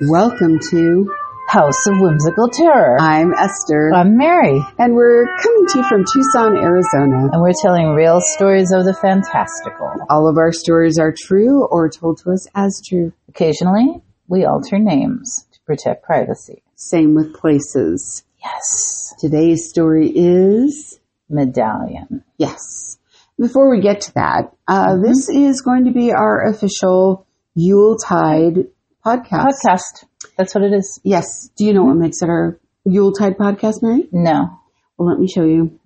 Welcome 0.00 0.60
to 0.70 1.12
House 1.48 1.86
of 1.88 1.98
Whimsical 1.98 2.48
Terror. 2.50 2.98
I'm 3.00 3.32
Esther, 3.34 3.90
I'm 3.92 4.16
Mary, 4.16 4.60
and 4.78 4.94
we're 4.94 5.26
coming 5.42 5.66
to 5.66 5.78
you 5.78 5.84
from 5.88 6.04
Tucson, 6.04 6.56
Arizona. 6.56 7.30
and 7.32 7.42
we're 7.42 7.52
telling 7.60 7.88
real 7.88 8.20
stories 8.20 8.70
of 8.72 8.84
the 8.84 8.94
fantastical. 8.94 9.90
All 10.08 10.28
of 10.28 10.36
our 10.36 10.52
stories 10.52 10.98
are 11.00 11.12
true 11.16 11.64
or 11.64 11.88
told 11.88 12.18
to 12.18 12.30
us 12.30 12.46
as 12.54 12.80
true. 12.86 13.12
Occasionally, 13.28 14.00
we 14.28 14.44
alter 14.44 14.78
names 14.78 15.46
to 15.52 15.58
protect 15.66 16.04
privacy. 16.04 16.62
Same 16.76 17.14
with 17.14 17.34
places. 17.34 18.22
Yes. 18.44 19.14
Today's 19.18 19.68
story 19.68 20.12
is 20.14 21.00
Medallion. 21.28 22.22
yes. 22.36 22.98
Before 23.36 23.68
we 23.70 23.80
get 23.80 24.02
to 24.02 24.14
that, 24.14 24.52
uh, 24.68 24.96
this 24.96 25.28
is 25.28 25.60
going 25.60 25.84
to 25.86 25.92
be 25.92 26.12
our 26.12 26.48
official 26.48 27.26
Yuletide 27.54 28.66
podcast. 29.08 29.44
Podcast. 29.64 30.04
That's 30.36 30.54
what 30.54 30.64
it 30.64 30.72
is. 30.72 31.00
Yes. 31.04 31.50
Do 31.56 31.64
you 31.64 31.72
know 31.72 31.84
what 31.84 31.96
makes 31.96 32.22
it 32.22 32.28
our 32.28 32.58
Yuletide 32.84 33.36
podcast, 33.38 33.82
Mary? 33.82 34.08
No. 34.12 34.48
Well, 34.96 35.08
let 35.08 35.18
me 35.18 35.28
show 35.28 35.44
you. 35.44 35.78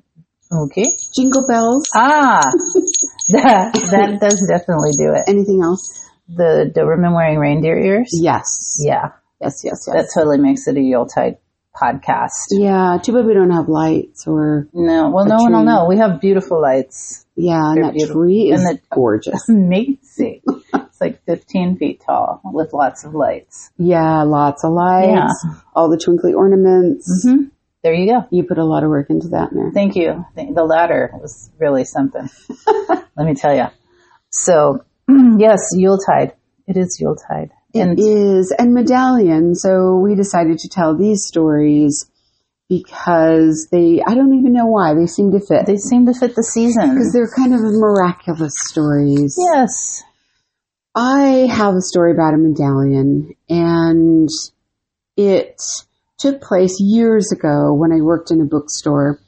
Okay. 0.50 0.84
Jingle 1.16 1.44
bells. 1.48 1.84
Ah, 1.94 2.40
that, 3.32 3.72
that 3.90 4.18
does 4.20 4.46
definitely 4.48 4.90
do 4.98 5.12
it. 5.14 5.22
Anything 5.26 5.62
else? 5.62 5.82
The 6.28 6.70
Doberman 6.74 7.14
wearing 7.14 7.38
reindeer 7.38 7.78
ears? 7.78 8.10
Yes. 8.12 8.78
Yeah. 8.80 9.10
Yes, 9.40 9.62
yes, 9.64 9.84
yes. 9.86 9.96
That 9.96 10.10
totally 10.14 10.38
makes 10.38 10.66
it 10.68 10.76
a 10.76 10.80
Yuletide 10.80 11.38
podcast. 11.74 12.30
Yeah, 12.50 12.98
too 13.02 13.12
bad 13.14 13.24
we 13.26 13.34
don't 13.34 13.50
have 13.50 13.68
lights 13.68 14.26
or 14.26 14.68
No, 14.72 15.10
well, 15.10 15.24
no 15.26 15.36
one 15.36 15.52
will 15.52 15.64
know. 15.64 15.86
We 15.88 15.96
have 15.96 16.20
beautiful 16.20 16.60
lights. 16.60 17.24
yeah, 17.34 17.58
and 17.70 17.76
They're 17.78 17.84
that 17.86 17.94
beautiful. 17.94 18.22
tree 18.22 18.52
is 18.52 18.62
And 18.62 18.78
gorgeous. 18.90 19.48
Amazing. 19.48 20.42
Like 21.02 21.22
15 21.26 21.76
feet 21.76 22.00
tall 22.06 22.40
with 22.44 22.72
lots 22.72 23.04
of 23.04 23.14
lights. 23.14 23.70
Yeah, 23.76 24.22
lots 24.22 24.64
of 24.64 24.72
lights, 24.72 25.10
Yeah. 25.44 25.54
all 25.74 25.90
the 25.90 25.98
twinkly 25.98 26.32
ornaments. 26.32 27.24
hmm 27.26 27.44
There 27.82 27.92
you 27.94 28.06
go. 28.12 28.24
You 28.30 28.44
put 28.44 28.58
a 28.58 28.64
lot 28.64 28.84
of 28.84 28.90
work 28.90 29.10
into 29.10 29.28
that, 29.28 29.52
Mary. 29.52 29.72
Thank 29.72 29.96
you. 29.96 30.24
The 30.36 30.64
ladder 30.64 31.10
was 31.20 31.50
really 31.58 31.84
something. 31.84 32.28
Let 33.16 33.26
me 33.26 33.34
tell 33.34 33.54
you. 33.54 33.66
So, 34.30 34.84
yes, 35.08 35.60
Yuletide. 35.74 36.32
It 36.66 36.76
is 36.76 36.98
Yuletide. 37.00 37.50
It 37.74 37.98
is, 37.98 38.52
and 38.56 38.72
medallion. 38.74 39.54
So 39.54 39.96
we 39.96 40.14
decided 40.14 40.58
to 40.60 40.68
tell 40.68 40.94
these 40.96 41.24
stories 41.26 42.06
because 42.68 43.68
they, 43.70 44.02
I 44.06 44.14
don't 44.14 44.34
even 44.38 44.52
know 44.52 44.66
why, 44.66 44.94
they 44.94 45.06
seem 45.06 45.32
to 45.32 45.40
fit. 45.40 45.66
they 45.66 45.76
seem 45.76 46.06
to 46.06 46.14
fit 46.14 46.34
the 46.36 46.42
season. 46.42 46.90
Because 46.90 47.12
they're 47.12 47.30
kind 47.36 47.52
of 47.54 47.60
miraculous 47.60 48.54
stories. 48.68 49.36
Yes. 49.54 50.02
I 50.94 51.48
have 51.50 51.74
a 51.74 51.80
story 51.80 52.12
about 52.12 52.34
a 52.34 52.36
medallion, 52.36 53.34
and 53.48 54.28
it 55.16 55.62
took 56.18 56.42
place 56.42 56.76
years 56.80 57.32
ago 57.32 57.72
when 57.72 57.92
I 57.92 58.02
worked 58.02 58.30
in 58.30 58.42
a 58.42 58.44
bookstore. 58.44 59.18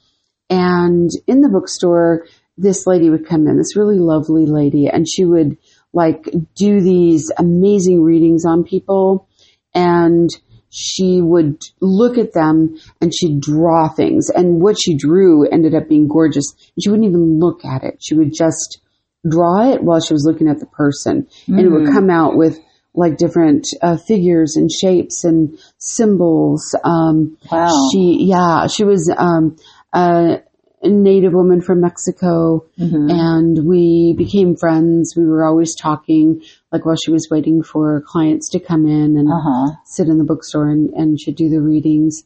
And 0.51 1.11
in 1.27 1.41
the 1.41 1.49
bookstore, 1.49 2.27
this 2.59 2.87
lady 2.87 3.09
would 3.09 3.27
come 3.27 3.47
in, 3.47 3.57
this 3.57 3.77
really 3.77 3.99
lovely 3.99 4.45
lady, 4.45 4.89
and 4.89 5.09
she 5.09 5.25
would 5.25 5.57
like 5.95 6.29
do 6.55 6.81
these 6.81 7.33
amazing 7.39 8.03
readings 8.03 8.45
on 8.45 8.65
people. 8.65 9.27
And 9.75 10.29
she 10.69 11.21
would 11.23 11.63
look 11.81 12.19
at 12.19 12.33
them 12.33 12.77
and 13.01 13.15
she'd 13.15 13.41
draw 13.41 13.89
things. 13.89 14.29
And 14.29 14.61
what 14.61 14.77
she 14.79 14.97
drew 14.97 15.47
ended 15.47 15.75
up 15.75 15.89
being 15.89 16.09
gorgeous. 16.09 16.53
She 16.81 16.91
wouldn't 16.91 17.09
even 17.09 17.39
look 17.39 17.65
at 17.65 17.85
it. 17.85 17.99
She 18.01 18.15
would 18.15 18.33
just 18.35 18.81
draw 19.29 19.73
it 19.73 19.83
while 19.83 20.01
she 20.01 20.13
was 20.15 20.25
looking 20.27 20.49
at 20.49 20.59
the 20.61 20.67
person. 20.67 21.27
And 21.49 21.61
it 21.61 21.69
would 21.71 21.93
come 21.93 22.11
out 22.11 22.37
with 22.37 22.59
like 22.95 23.17
different 23.17 23.67
uh, 23.83 23.97
figures 23.97 24.55
and 24.57 24.71
shapes 24.71 25.25
and 25.25 25.59
symbols. 25.79 26.75
Um, 26.85 27.37
Wow. 27.51 27.69
she, 27.93 28.19
yeah, 28.29 28.67
she 28.69 28.85
was 28.85 29.13
um, 29.17 29.57
a 29.93 30.43
native 30.83 31.33
woman 31.33 31.61
from 31.63 31.81
Mexico, 31.81 32.67
Mhm. 32.79 33.11
and 33.11 33.67
we 33.67 34.15
became 34.17 34.55
friends. 34.55 35.15
We 35.17 35.25
were 35.25 35.45
always 35.45 35.75
talking, 35.75 36.43
like 36.71 36.85
while 36.85 36.97
she 37.03 37.11
was 37.11 37.29
waiting 37.31 37.63
for 37.63 38.03
clients 38.07 38.51
to 38.51 38.61
come 38.61 38.87
in 38.87 39.17
and 39.17 39.29
Uh-huh. 39.29 39.73
sit 39.87 40.09
in 40.09 40.19
the 40.19 40.25
bookstore 40.25 40.69
and, 40.69 40.91
and 40.91 41.19
she'd 41.21 41.37
do 41.37 41.49
the 41.49 41.63
readings. 41.63 42.23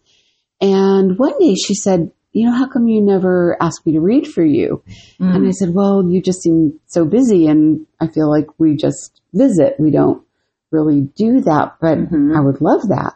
And 0.60 1.16
one 1.18 1.38
day 1.38 1.54
she 1.54 1.74
said, 1.74 2.10
you 2.32 2.46
know, 2.46 2.52
how 2.56 2.68
come 2.68 2.86
you 2.88 3.00
never 3.00 3.56
ask 3.60 3.84
me 3.86 3.92
to 3.92 4.00
read 4.00 4.26
for 4.26 4.44
you? 4.44 4.82
And 5.18 5.46
I 5.46 5.50
said, 5.50 5.74
well, 5.74 6.04
you 6.08 6.20
just 6.22 6.42
seem 6.42 6.78
so 6.86 7.04
busy 7.04 7.46
and 7.46 7.86
I 8.00 8.06
feel 8.08 8.30
like 8.30 8.46
we 8.58 8.76
just 8.76 9.20
visit. 9.32 9.74
We 9.78 9.90
don't 9.90 10.22
really 10.70 11.00
do 11.16 11.40
that, 11.42 11.76
but 11.80 11.98
Mhm. 11.98 12.36
I 12.36 12.40
would 12.40 12.60
love 12.60 12.88
that. 12.88 13.14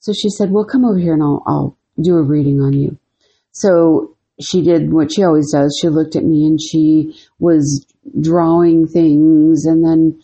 So 0.00 0.12
she 0.12 0.28
said, 0.28 0.50
well, 0.52 0.64
come 0.64 0.84
over 0.84 0.98
here 0.98 1.14
and 1.14 1.22
I'll, 1.22 1.42
I'll 1.46 1.76
do 2.00 2.16
a 2.16 2.22
reading 2.22 2.60
on 2.60 2.74
you. 2.74 2.98
So 3.52 4.14
she 4.38 4.60
did 4.62 4.92
what 4.92 5.10
she 5.12 5.24
always 5.24 5.50
does. 5.50 5.76
She 5.80 5.88
looked 5.88 6.14
at 6.14 6.24
me 6.24 6.44
and 6.44 6.60
she 6.60 7.16
was 7.38 7.86
drawing 8.20 8.86
things. 8.86 9.64
And 9.64 9.82
then, 9.82 10.20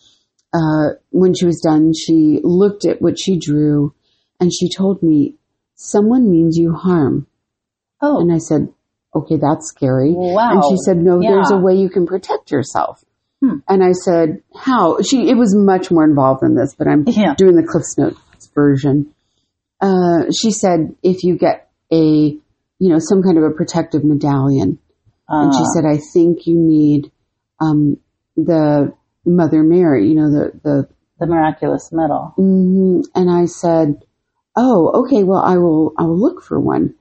uh, 0.53 0.93
when 1.09 1.33
she 1.33 1.45
was 1.45 1.59
done, 1.59 1.93
she 1.93 2.39
looked 2.43 2.85
at 2.85 3.01
what 3.01 3.17
she 3.19 3.39
drew 3.39 3.93
and 4.39 4.53
she 4.53 4.69
told 4.69 5.01
me, 5.01 5.35
someone 5.75 6.29
means 6.29 6.57
you 6.57 6.73
harm. 6.73 7.25
Oh, 8.05 8.19
And 8.19 8.31
I 8.33 8.37
said, 8.39 8.67
okay, 9.15 9.37
that's 9.37 9.67
scary. 9.69 10.13
wow. 10.15 10.51
And 10.51 10.63
she 10.69 10.75
said, 10.85 10.97
no, 10.97 11.21
there's 11.21 11.51
a 11.51 11.57
way 11.57 11.75
you 11.75 11.89
can 11.89 12.05
protect 12.05 12.51
yourself. 12.51 13.03
Hmm. 13.41 13.57
And 13.67 13.83
I 13.83 13.93
said, 13.93 14.43
how? 14.55 15.01
She, 15.01 15.29
it 15.29 15.35
was 15.37 15.55
much 15.55 15.89
more 15.89 16.03
involved 16.03 16.41
than 16.41 16.55
this, 16.55 16.75
but 16.77 16.87
I'm 16.87 17.05
Yeah. 17.07 17.33
doing 17.37 17.55
the 17.55 17.63
Cliffs 17.67 17.97
Notes 17.97 18.49
version. 18.53 19.13
Uh, 19.81 20.31
she 20.31 20.51
said, 20.51 20.95
if 21.01 21.23
you 21.23 21.37
get 21.37 21.69
a, 21.91 21.97
you 22.79 22.89
know, 22.89 22.99
some 22.99 23.21
kind 23.23 23.37
of 23.37 23.43
a 23.45 23.51
protective 23.51 24.03
medallion. 24.03 24.79
and 25.29 25.53
she 25.53 25.61
Uh, 25.61 25.71
said, 25.73 25.85
I 25.85 25.97
think 26.13 26.45
you 26.47 26.55
need, 26.59 27.11
um, 27.61 27.97
the 28.35 28.93
Mother 29.25 29.63
Mary, 29.63 30.09
you 30.09 30.15
know, 30.15 30.29
the, 30.29 30.51
the, 30.63 30.87
the 31.19 31.27
miraculous 31.27 31.89
medal. 31.93 32.33
mhm. 32.37 33.03
and 33.15 33.29
I 33.31 33.45
said, 33.45 34.03
oh, 34.55 35.03
okay, 35.03 35.23
well, 35.23 35.41
I 35.41 35.57
will, 35.57 35.93
I 35.97 36.03
will 36.03 36.19
look 36.19 36.41
for 36.43 36.59
one. 36.59 36.95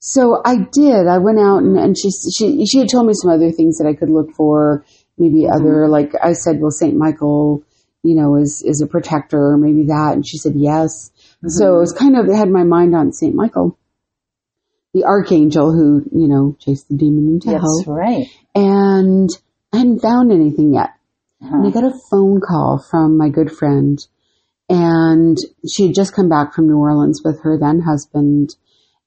So 0.00 0.40
I 0.44 0.56
did. 0.72 1.06
I 1.08 1.18
went 1.18 1.38
out 1.40 1.58
and, 1.58 1.76
and 1.76 1.96
she, 1.98 2.10
she, 2.10 2.66
she 2.66 2.78
had 2.78 2.88
told 2.88 3.06
me 3.06 3.14
some 3.14 3.30
other 3.30 3.50
things 3.50 3.78
that 3.78 3.88
I 3.88 3.94
could 3.94 4.10
look 4.10 4.32
for, 4.36 4.84
maybe 5.16 5.48
other, 5.48 5.88
like 5.88 6.12
I 6.22 6.32
said, 6.34 6.60
well, 6.60 6.70
St. 6.70 6.94
Michael, 6.96 7.64
you 8.04 8.14
know, 8.14 8.36
is, 8.36 8.62
is 8.64 8.80
a 8.80 8.86
protector, 8.86 9.56
maybe 9.56 9.86
that. 9.86 10.12
And 10.14 10.26
she 10.26 10.38
said, 10.38 10.52
yes. 10.56 11.10
So 11.46 11.76
it 11.76 11.80
was 11.80 11.92
kind 11.92 12.16
of, 12.16 12.26
it 12.28 12.36
had 12.36 12.48
my 12.50 12.62
mind 12.64 12.94
on 12.94 13.12
St. 13.12 13.34
Michael, 13.34 13.76
the 14.94 15.04
archangel 15.04 15.72
who, 15.72 16.04
you 16.12 16.28
know, 16.28 16.56
chased 16.60 16.88
the 16.88 16.96
demon 16.96 17.28
into 17.34 17.50
hell. 17.50 17.78
That's 17.78 17.88
right. 17.88 18.26
And 18.54 19.28
I 19.72 19.78
hadn't 19.78 20.00
found 20.00 20.30
anything 20.32 20.74
yet. 20.74 20.90
And 21.40 21.54
I 21.64 21.68
Uh-huh. 21.68 21.80
got 21.80 21.92
a 21.92 21.98
phone 22.10 22.40
call 22.40 22.84
from 22.90 23.16
my 23.16 23.28
good 23.28 23.50
friend 23.52 23.98
and 24.68 25.36
she 25.68 25.86
had 25.86 25.94
just 25.94 26.14
come 26.14 26.28
back 26.28 26.54
from 26.54 26.66
New 26.68 26.78
Orleans 26.78 27.22
with 27.24 27.40
her 27.42 27.58
then 27.58 27.80
husband. 27.80 28.54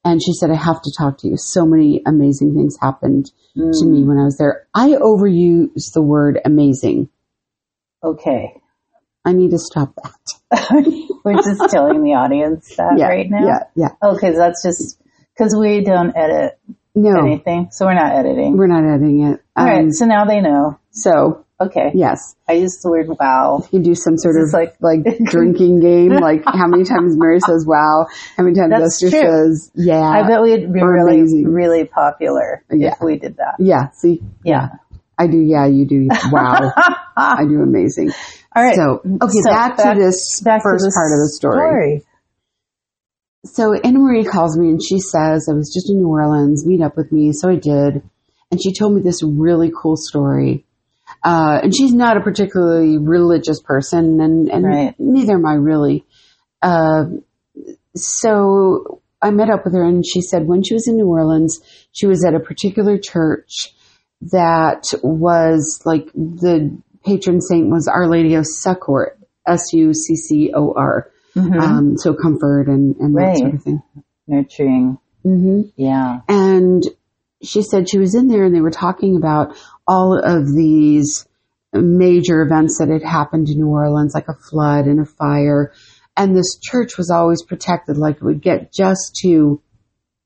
And 0.04 0.20
she 0.22 0.32
said, 0.32 0.50
I 0.50 0.56
have 0.56 0.82
to 0.82 0.92
talk 0.98 1.18
to 1.18 1.28
you. 1.28 1.36
So 1.36 1.64
many 1.64 2.02
amazing 2.06 2.54
things 2.54 2.76
happened 2.80 3.26
to 3.54 3.60
Mm. 3.60 3.90
me 3.90 4.02
when 4.04 4.18
I 4.18 4.24
was 4.24 4.36
there. 4.38 4.66
I 4.74 4.90
overuse 4.92 5.92
the 5.92 6.02
word 6.02 6.40
amazing. 6.44 7.08
Okay. 8.02 8.60
I 9.24 9.32
need 9.32 9.50
to 9.52 9.58
stop 9.58 9.94
that. 10.02 10.74
We're 11.24 11.34
just 11.34 11.70
telling 11.70 12.02
the 12.02 12.14
audience 12.14 12.74
that 12.76 12.94
yeah. 12.98 13.06
right 13.06 13.30
now. 13.30 13.46
Yeah. 13.46 13.58
Yeah. 13.76 13.88
Okay, 14.10 14.32
that's 14.32 14.62
just 14.64 15.00
because 15.36 15.54
we 15.58 15.82
don't 15.84 16.16
edit 16.16 16.58
No, 16.96 17.20
anything, 17.24 17.68
so 17.70 17.86
we're 17.86 17.94
not 17.94 18.12
editing. 18.12 18.56
we're 18.56 18.66
not 18.66 18.84
editing 18.84 19.22
it. 19.28 19.40
All 19.56 19.64
right, 19.64 19.80
Um, 19.84 19.92
so 19.92 20.06
now 20.06 20.24
they 20.24 20.40
know. 20.40 20.78
So 20.90 21.44
Okay, 21.66 21.90
yes, 21.94 22.34
I 22.48 22.54
used 22.54 22.80
the 22.82 22.90
word 22.90 23.06
"wow." 23.20 23.62
you 23.70 23.80
do 23.82 23.94
some 23.94 24.16
sort 24.16 24.34
This 24.34 24.52
of 24.54 24.54
like- 24.54 24.76
like, 24.80 25.18
drinking 25.24 25.80
game, 25.80 26.10
like 26.10 26.42
how 26.44 26.66
many 26.66 26.84
times 26.84 27.16
Mary 27.16 27.40
says 27.46 27.64
wow, 27.66 28.06
how 28.36 28.42
many 28.44 28.54
times 28.56 28.70
That's 28.70 29.02
Esther 29.02 29.10
true. 29.10 29.20
says 29.20 29.70
yeah. 29.74 30.00
I 30.00 30.26
bet 30.26 30.42
we'd 30.42 30.72
be 30.72 30.80
or 30.80 30.92
really, 30.92 31.20
amazing. 31.20 31.44
really 31.48 31.84
popular 31.84 32.64
Yeah. 32.70 32.92
if 32.92 33.00
we 33.00 33.18
did 33.18 33.36
that. 33.36 33.56
Yeah, 33.58 33.90
see, 33.94 34.22
Yeah. 34.44 34.68
I 35.18 35.26
do. 35.26 35.38
Yeah, 35.38 35.66
you 35.66 35.86
do. 35.86 36.08
Wow, 36.32 36.72
I 37.16 37.44
do 37.44 37.60
amazing. 37.62 38.10
All 38.56 38.62
right. 38.64 38.74
So, 38.74 39.00
okay, 39.04 39.38
So 39.44 39.50
back, 39.50 39.76
back- 39.76 39.94
to 39.96 40.00
this 40.02 40.40
Back 40.40 40.62
first 40.62 40.82
to 40.82 40.88
the 40.88 40.92
part 40.94 41.12
of 41.12 41.18
the 41.20 41.28
story. 41.28 42.02
So 43.44 43.74
Anna 43.74 43.98
Marie 43.98 44.24
calls 44.24 44.56
me 44.58 44.68
and 44.68 44.80
she 44.82 44.98
says, 45.00 45.48
I 45.50 45.54
was 45.54 45.72
just 45.72 45.90
in 45.90 45.98
New 45.98 46.08
Orleans, 46.08 46.66
meet 46.66 46.80
up 46.80 46.96
with 46.96 47.10
me. 47.12 47.32
So 47.32 47.50
I 47.50 47.56
did. 47.56 48.02
And 48.50 48.62
she 48.62 48.72
told 48.72 48.94
me 48.94 49.00
this 49.02 49.22
really 49.22 49.70
cool 49.82 49.96
story. 49.96 50.64
Uh, 51.24 51.60
and 51.62 51.74
she's 51.74 51.92
not 51.92 52.16
a 52.16 52.20
particularly 52.20 52.98
religious 52.98 53.60
person 53.62 54.20
and, 54.20 54.48
and 54.48 54.64
Right. 54.64 54.94
neither 54.98 55.34
am 55.34 55.46
I 55.46 55.54
really. 55.54 56.04
Uh, 56.60 57.04
so 57.94 59.00
I 59.20 59.30
met 59.30 59.50
up 59.50 59.64
with 59.64 59.74
her 59.74 59.84
and 59.84 60.04
she 60.06 60.20
said 60.20 60.46
when 60.46 60.62
she 60.62 60.74
was 60.74 60.88
in 60.88 60.96
New 60.96 61.06
Orleans, 61.06 61.60
she 61.92 62.06
was 62.06 62.24
at 62.24 62.34
a 62.34 62.40
particular 62.40 62.98
church 62.98 63.72
that 64.32 64.92
was 65.02 65.82
like 65.84 66.06
the 66.12 66.76
patron 67.04 67.40
saint 67.40 67.68
was 67.68 67.88
Our 67.88 68.08
Lady 68.08 68.34
of 68.34 68.46
Succor, 68.46 69.16
S 69.46 69.72
U 69.72 69.92
C 69.94 70.16
C 70.16 70.52
O 70.54 70.72
R. 70.76 71.08
Mhm. 71.34 71.60
Um, 71.60 71.96
so 71.98 72.14
comfort 72.14 72.66
and, 72.68 72.94
and 72.96 73.16
that 73.16 73.38
sort 73.38 73.54
of 73.54 73.62
thing. 73.62 73.82
Nurturing. 74.26 74.98
hmm 75.22 75.62
Yeah. 75.76 76.20
And 76.28 76.82
she 77.42 77.62
said 77.62 77.88
she 77.88 77.98
was 77.98 78.14
in 78.14 78.28
there 78.28 78.44
and 78.44 78.54
they 78.54 78.60
were 78.60 78.70
talking 78.70 79.16
about 79.16 79.56
all 79.86 80.18
of 80.18 80.46
these 80.46 81.26
major 81.72 82.42
events 82.42 82.78
that 82.78 82.88
had 82.88 83.02
happened 83.02 83.48
in 83.48 83.58
New 83.58 83.68
Orleans, 83.68 84.14
like 84.14 84.28
a 84.28 84.34
flood 84.34 84.86
and 84.86 85.00
a 85.00 85.06
fire. 85.06 85.72
And 86.16 86.36
this 86.36 86.58
church 86.60 86.98
was 86.98 87.10
always 87.10 87.42
protected, 87.42 87.96
like 87.96 88.16
it 88.16 88.22
would 88.22 88.42
get 88.42 88.72
just 88.72 89.16
to 89.22 89.62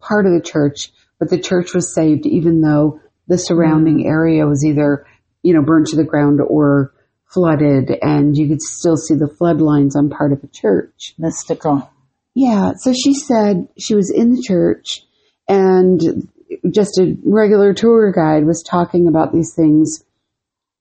part 0.01 0.27
of 0.27 0.33
the 0.33 0.41
church, 0.41 0.91
but 1.19 1.31
the 1.31 1.39
church 1.39 1.73
was 1.75 1.95
saved 1.95 2.27
even 2.27 2.61
though 2.61 3.01
the 3.29 3.39
surrounding 3.39 4.05
mm. 4.05 4.07
area 4.07 4.47
was 4.47 4.65
either, 4.65 5.07
you 5.43 5.55
know, 5.55 5.63
burned 5.63 5.87
to 5.87 5.97
the 5.97 6.05
ground 6.05 6.41
or 6.41 6.93
flooded 7.33 7.91
and 8.03 8.37
you 8.37 8.49
could 8.49 8.63
still 8.63 8.97
see 8.97 9.15
the 9.15 9.29
flood 9.29 9.61
lines 9.61 9.97
on 9.97 10.11
part 10.11 10.33
of 10.33 10.41
the 10.41 10.49
church. 10.49 11.15
Mystical. 11.19 11.91
Yeah. 12.35 12.73
So 12.79 12.93
she 12.93 13.15
said 13.15 13.69
she 13.79 13.95
was 13.95 14.11
in 14.11 14.33
the 14.33 14.43
church 14.43 15.03
and 15.49 16.29
just 16.71 16.99
a 16.99 17.17
regular 17.25 17.73
tour 17.75 18.13
guide 18.13 18.47
was 18.47 18.63
talking 18.63 19.09
about 19.09 19.33
these 19.33 19.55
things, 19.55 20.05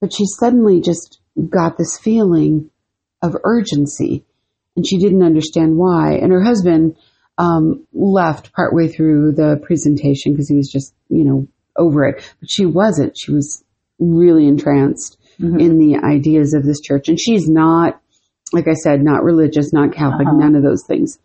but 0.01 0.13
she 0.13 0.25
suddenly 0.25 0.81
just 0.81 1.19
got 1.49 1.77
this 1.77 1.97
feeling 1.97 2.69
of 3.21 3.35
urgency 3.43 4.23
and 4.75 4.85
she 4.87 4.97
didn't 4.97 5.23
understand 5.23 5.77
why. 5.77 6.13
And 6.13 6.31
her 6.31 6.43
husband 6.43 6.95
um, 7.37 7.85
left 7.93 8.53
partway 8.53 8.87
through 8.87 9.33
the 9.33 9.59
presentation 9.65 10.31
because 10.33 10.47
he 10.49 10.55
was 10.55 10.69
just, 10.71 10.93
you 11.09 11.23
know, 11.25 11.47
over 11.77 12.05
it. 12.05 12.33
But 12.39 12.49
she 12.49 12.65
wasn't. 12.65 13.17
She 13.17 13.31
was 13.33 13.63
really 13.99 14.47
entranced 14.47 15.17
Mhm. 15.39 15.59
in 15.59 15.77
the 15.79 15.97
ideas 15.97 16.53
of 16.53 16.63
this 16.63 16.79
church. 16.79 17.09
And 17.09 17.19
she's 17.19 17.49
not, 17.49 17.99
like 18.53 18.69
I 18.69 18.73
said, 18.73 19.01
not 19.03 19.23
religious, 19.23 19.73
not 19.73 19.91
Catholic, 19.93 20.27
Uh-huh. 20.27 20.37
none 20.37 20.55
of 20.55 20.63
those 20.63 20.85
things. 20.87 21.17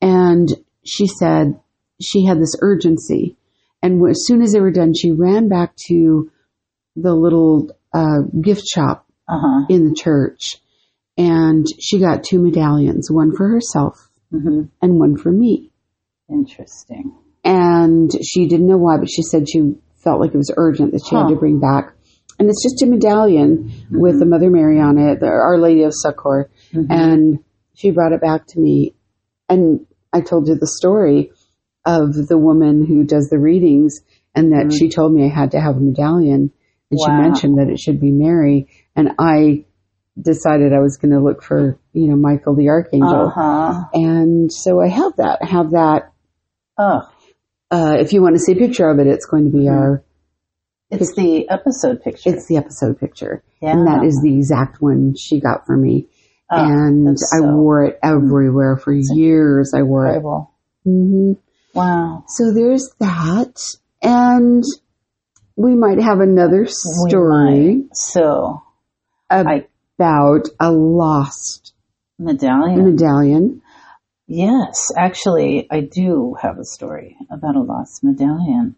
And 0.00 0.48
she 0.84 1.08
said 1.08 1.58
she 2.00 2.24
had 2.24 2.38
this 2.40 2.54
urgency. 2.60 3.36
And 3.82 4.00
as 4.08 4.26
soon 4.26 4.42
as 4.42 4.52
they 4.52 4.60
were 4.60 4.72
done, 4.72 4.92
she 4.94 5.12
ran 5.12 5.48
back 5.48 5.74
to 5.88 6.30
the 6.96 7.14
little 7.14 7.70
uh, 7.92 8.22
gift 8.40 8.66
shop 8.66 9.06
Uh 9.28 9.38
huh. 9.40 9.66
in 9.68 9.88
the 9.88 9.94
church 9.94 10.56
and 11.16 11.66
she 11.80 11.98
got 11.98 12.22
two 12.24 12.40
medallions, 12.40 13.10
one 13.10 13.34
for 13.36 13.48
herself 13.48 14.08
hmm 14.30 14.62
and 14.82 14.98
one 14.98 15.16
for 15.16 15.32
me. 15.32 15.70
Interesting. 16.28 17.14
And 17.44 18.10
she 18.22 18.46
didn't 18.46 18.66
know 18.66 18.76
why, 18.76 18.98
but 18.98 19.08
she 19.10 19.22
said 19.22 19.48
she 19.48 19.74
felt 20.04 20.20
like 20.20 20.34
it 20.34 20.36
was 20.36 20.52
urgent 20.56 20.92
that 20.92 21.04
she 21.08 21.14
had 21.16 21.28
to 21.28 21.36
bring 21.36 21.60
back. 21.60 21.94
And 22.38 22.48
it's 22.48 22.62
just 22.62 22.82
a 22.82 22.86
medallion 22.86 23.72
with 23.90 24.18
the 24.20 24.26
Mother 24.26 24.50
Mary 24.50 24.78
on 24.80 24.98
it, 24.98 25.20
the 25.20 25.26
Our 25.26 25.58
Lady 25.58 25.82
of 25.84 25.92
Succor. 25.94 26.50
Mhm. 26.72 26.86
And 26.90 27.38
she 27.74 27.90
brought 27.90 28.12
it 28.12 28.20
back 28.20 28.46
to 28.48 28.60
me. 28.60 28.94
And 29.48 29.86
I 30.12 30.20
told 30.20 30.46
you 30.48 30.54
the 30.56 30.66
story 30.66 31.30
of 31.88 32.12
the 32.28 32.36
woman 32.38 32.84
who 32.86 33.02
does 33.04 33.28
the 33.30 33.38
readings 33.38 34.00
and 34.34 34.52
that 34.52 34.66
Mhm. 34.66 34.78
she 34.78 34.88
told 34.90 35.12
me 35.12 35.24
I 35.24 35.28
had 35.34 35.52
to 35.52 35.60
have 35.60 35.76
a 35.76 35.80
medallion. 35.80 36.52
And 36.90 37.00
she 37.00 37.10
mentioned 37.10 37.58
that 37.58 37.68
it 37.68 37.78
should 37.78 38.00
be 38.00 38.10
Mary. 38.12 38.68
And 38.96 39.12
I 39.18 39.64
decided 40.20 40.72
I 40.72 40.80
was 40.80 40.96
going 40.96 41.12
to 41.12 41.20
look 41.20 41.42
for, 41.42 41.78
you 41.92 42.08
know, 42.08 42.16
Michael 42.16 42.54
the 42.54 42.68
Archangel. 42.68 43.26
Uh 43.26 43.30
huh. 43.30 43.84
And 43.94 44.52
so 44.52 44.80
I 44.80 44.88
have 44.88 45.16
that. 45.16 45.38
I 45.42 45.46
have 45.46 45.70
that. 45.72 46.12
Oh, 46.78 47.02
Uh, 47.70 47.96
if 47.98 48.12
you 48.12 48.22
want 48.22 48.34
to 48.34 48.40
see 48.40 48.52
a 48.52 48.56
picture 48.56 48.88
of 48.88 48.98
it, 48.98 49.06
it's 49.06 49.26
going 49.26 49.44
to 49.50 49.56
be 49.56 49.68
our, 49.68 50.02
it's 50.90 51.14
the 51.14 51.48
episode 51.50 52.02
picture. 52.02 52.30
it's 52.30 52.46
the 52.48 52.56
episode 52.56 52.98
picture. 52.98 53.42
yeah. 53.60 53.72
And 53.72 53.86
that 53.86 54.04
is 54.04 54.18
the 54.22 54.34
exact 54.34 54.80
one 54.80 55.14
she 55.14 55.40
got 55.40 55.66
for 55.66 55.76
me. 55.76 56.08
Oh, 56.50 56.56
and 56.56 57.06
that's 57.06 57.30
I 57.34 57.40
wore 57.54 57.84
it 57.84 57.98
everywhere 58.02 58.76
for 58.76 58.92
years. 58.92 59.72
I 59.74 59.82
wore 59.82 60.06
it. 60.06 60.16
incredible. 60.16 60.50
Wow. 61.78 62.24
So 62.28 62.52
there's 62.52 62.90
that. 63.00 63.56
And 64.02 64.64
we 65.56 65.74
might 65.74 66.00
have 66.00 66.20
another 66.20 66.66
story. 66.66 67.84
So, 67.92 68.62
about 69.30 70.48
a 70.60 70.70
lost 70.70 71.74
medallion. 72.18 72.84
medallion. 72.84 73.62
Yes, 74.26 74.92
actually, 74.96 75.66
I 75.70 75.80
do 75.80 76.36
have 76.40 76.58
a 76.58 76.64
story 76.64 77.16
about 77.30 77.56
a 77.56 77.60
lost 77.62 78.04
medallion. 78.04 78.76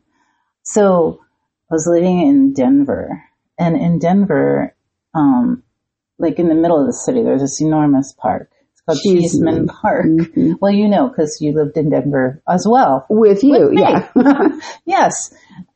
So, 0.62 1.20
I 1.70 1.74
was 1.74 1.86
living 1.90 2.26
in 2.26 2.52
Denver, 2.52 3.24
and 3.58 3.76
in 3.76 3.98
Denver, 3.98 4.74
um, 5.14 5.62
like 6.18 6.38
in 6.38 6.48
the 6.48 6.54
middle 6.54 6.80
of 6.80 6.86
the 6.86 6.92
city, 6.92 7.22
there's 7.22 7.42
this 7.42 7.60
enormous 7.60 8.14
park. 8.16 8.50
Cheeseman. 9.02 9.66
Park. 9.66 10.06
Mhm. 10.06 10.54
Well, 10.60 10.72
you 10.72 10.88
know, 10.88 11.08
because 11.08 11.38
you 11.40 11.52
lived 11.54 11.76
in 11.76 11.90
Denver 11.90 12.42
as 12.48 12.66
well. 12.68 13.06
With 13.08 13.42
you, 13.44 13.68
With 13.70 13.78
yeah. 13.78 14.08
yes. 14.86 15.12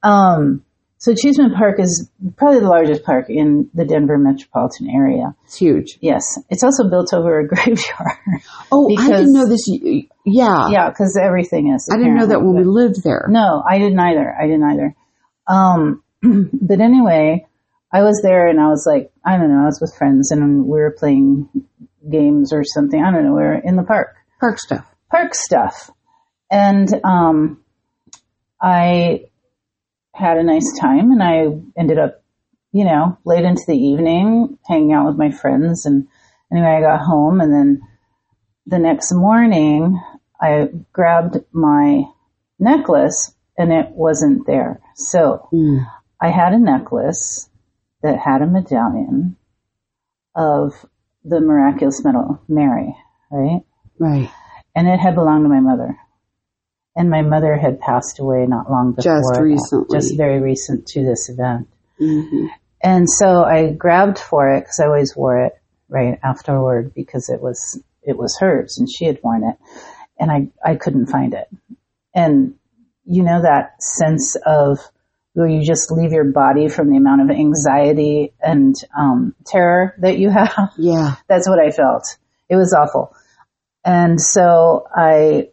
Um, 0.03 0.65
so 0.99 1.15
Cheeseman 1.15 1.53
Park 1.55 1.79
is 1.81 2.09
probably 2.37 2.61
the 2.61 2.69
largest 2.69 3.05
park 3.05 3.27
in 3.29 3.69
the 3.75 3.85
Denver 3.85 4.17
metropolitan 4.17 4.89
area. 4.89 5.35
it's 5.45 5.57
huge. 5.57 5.99
Yes. 6.01 6.39
It's 6.49 6.63
also 6.65 6.89
built 6.89 7.13
over 7.13 7.41
a 7.41 7.47
graveyard. 7.55 8.19
Oh, 8.73 8.89
I 8.99 9.09
didn't 9.09 9.33
know 9.35 9.47
this. 9.47 9.69
Yeah. 10.25 10.69
yeah, 10.71 10.89
because 10.89 11.19
everything 11.23 11.73
is. 11.75 11.89
I 11.93 11.99
didn't 11.99 12.15
know 12.17 12.27
that 12.29 12.41
when 12.41 12.57
we 12.57 12.65
lived 12.65 13.03
there. 13.05 13.27
No, 13.29 13.63
I 13.69 13.79
didn't 13.79 13.99
either. 13.99 14.35
I 14.35 14.47
didn't 14.47 14.65
either. 14.65 14.95
Um, 15.47 16.03
but 16.23 16.81
anyway, 16.81 17.47
I 17.93 18.03
was 18.03 18.21
there 18.23 18.49
and 18.49 18.59
I 18.59 18.69
was 18.69 18.87
like, 18.91 19.13
I 19.25 19.37
don't 19.37 19.51
know, 19.51 19.61
I 19.63 19.67
was 19.67 19.81
with 19.83 19.95
friends 19.99 20.31
and 20.31 20.65
we 20.65 20.79
were 20.81 20.97
playing 20.99 21.49
games 22.11 22.53
or 22.53 22.65
something. 22.65 23.03
I 23.03 23.11
don't 23.11 23.25
know, 23.25 23.33
we 23.35 23.43
were 23.43 23.55
in 23.55 23.77
the 23.77 23.83
park. 23.83 24.15
Park 24.41 24.59
stuff. 24.59 24.87
park 25.11 25.35
stuff. 25.35 25.91
And 26.51 26.89
um, 27.05 27.63
I 28.61 29.27
had 30.13 30.37
a 30.37 30.43
nice 30.45 30.79
time, 30.81 31.11
and 31.11 31.23
I 31.23 31.47
ended 31.79 31.99
up, 31.99 32.23
you 32.73 32.85
know, 32.85 33.19
late 33.25 33.45
into 33.45 33.65
the 33.67 33.77
evening 33.77 34.59
hanging 34.67 34.93
out 34.93 35.07
with 35.07 35.17
my 35.17 35.31
friends. 35.31 35.87
And 35.87 36.07
anyway, 36.53 36.77
I 36.77 36.81
got 36.81 37.01
home, 37.01 37.41
and 37.41 37.53
then 37.53 37.81
the 38.67 38.79
next 38.79 39.13
morning, 39.13 40.01
I 40.41 40.69
grabbed 40.93 41.39
my 41.53 42.05
necklace, 42.59 43.35
and 43.59 43.73
it 43.73 43.91
wasn't 43.91 44.47
there. 44.47 44.81
So 44.95 45.49
Mm. 45.53 45.87
I 46.21 46.31
had 46.31 46.53
a 46.53 46.59
necklace 46.59 47.49
that 48.03 48.19
had 48.19 48.43
a 48.43 48.47
medallion 48.47 49.37
of 50.35 50.73
the 51.25 51.41
miraculous 51.41 52.05
medal 52.05 52.41
Mary, 52.49 52.95
right? 53.31 53.63
Right. 53.99 54.31
and 54.75 54.89
it 54.89 54.99
had 54.99 55.15
belonged 55.15 55.45
to 55.45 55.49
my 55.49 55.61
mother. 55.61 55.97
And 56.97 57.11
my 57.11 57.23
mother 57.23 57.57
had 57.57 57.81
passed 57.81 58.21
away 58.21 58.47
not 58.47 58.71
long 58.71 58.93
before. 58.93 59.15
Just 59.17 59.35
that, 59.35 59.43
recently. 59.43 59.99
Just 59.99 60.17
very 60.17 60.41
recent 60.41 60.87
to 60.89 61.05
this 61.05 61.29
event. 61.29 61.69
hmm 61.99 62.47
And 62.83 63.09
so 63.09 63.43
I 63.43 63.73
grabbed 63.73 64.19
for 64.19 64.53
it 64.55 64.61
because 64.61 64.79
I 64.81 64.87
always 64.87 65.17
wore 65.17 65.45
it 65.45 65.55
right 65.89 66.19
afterward 66.23 66.93
because 66.95 67.29
it 67.29 67.41
was 67.41 67.81
it 68.03 68.17
was 68.17 68.37
hers 68.39 68.79
and 68.79 68.89
she 68.91 69.07
had 69.07 69.19
worn 69.25 69.43
it, 69.45 69.57
and 70.19 70.31
I 70.31 70.49
I 70.65 70.77
couldn't 70.77 71.07
find 71.07 71.35
it. 71.35 71.49
And 72.15 72.55
you 73.05 73.23
know 73.23 73.43
that 73.43 73.83
sense 73.83 74.37
of 74.47 74.79
where 75.35 75.49
you 75.49 75.63
just 75.63 75.91
leave 75.91 76.13
your 76.13 76.25
body 76.25 76.69
from 76.69 76.91
the 76.91 76.97
amount 76.97 77.23
of 77.23 77.31
anxiety 77.31 78.33
and 78.41 78.75
um, 78.97 79.35
terror 79.45 79.95
that 79.99 80.19
you 80.19 80.31
have. 80.31 80.71
Yeah. 80.79 81.17
That's 81.29 81.49
what 81.49 81.59
I 81.59 81.71
felt. 81.71 82.05
It 82.49 82.57
was 82.57 82.73
awful. 82.73 83.15
And 83.85 84.21
so 84.21 84.87
I 84.95 85.49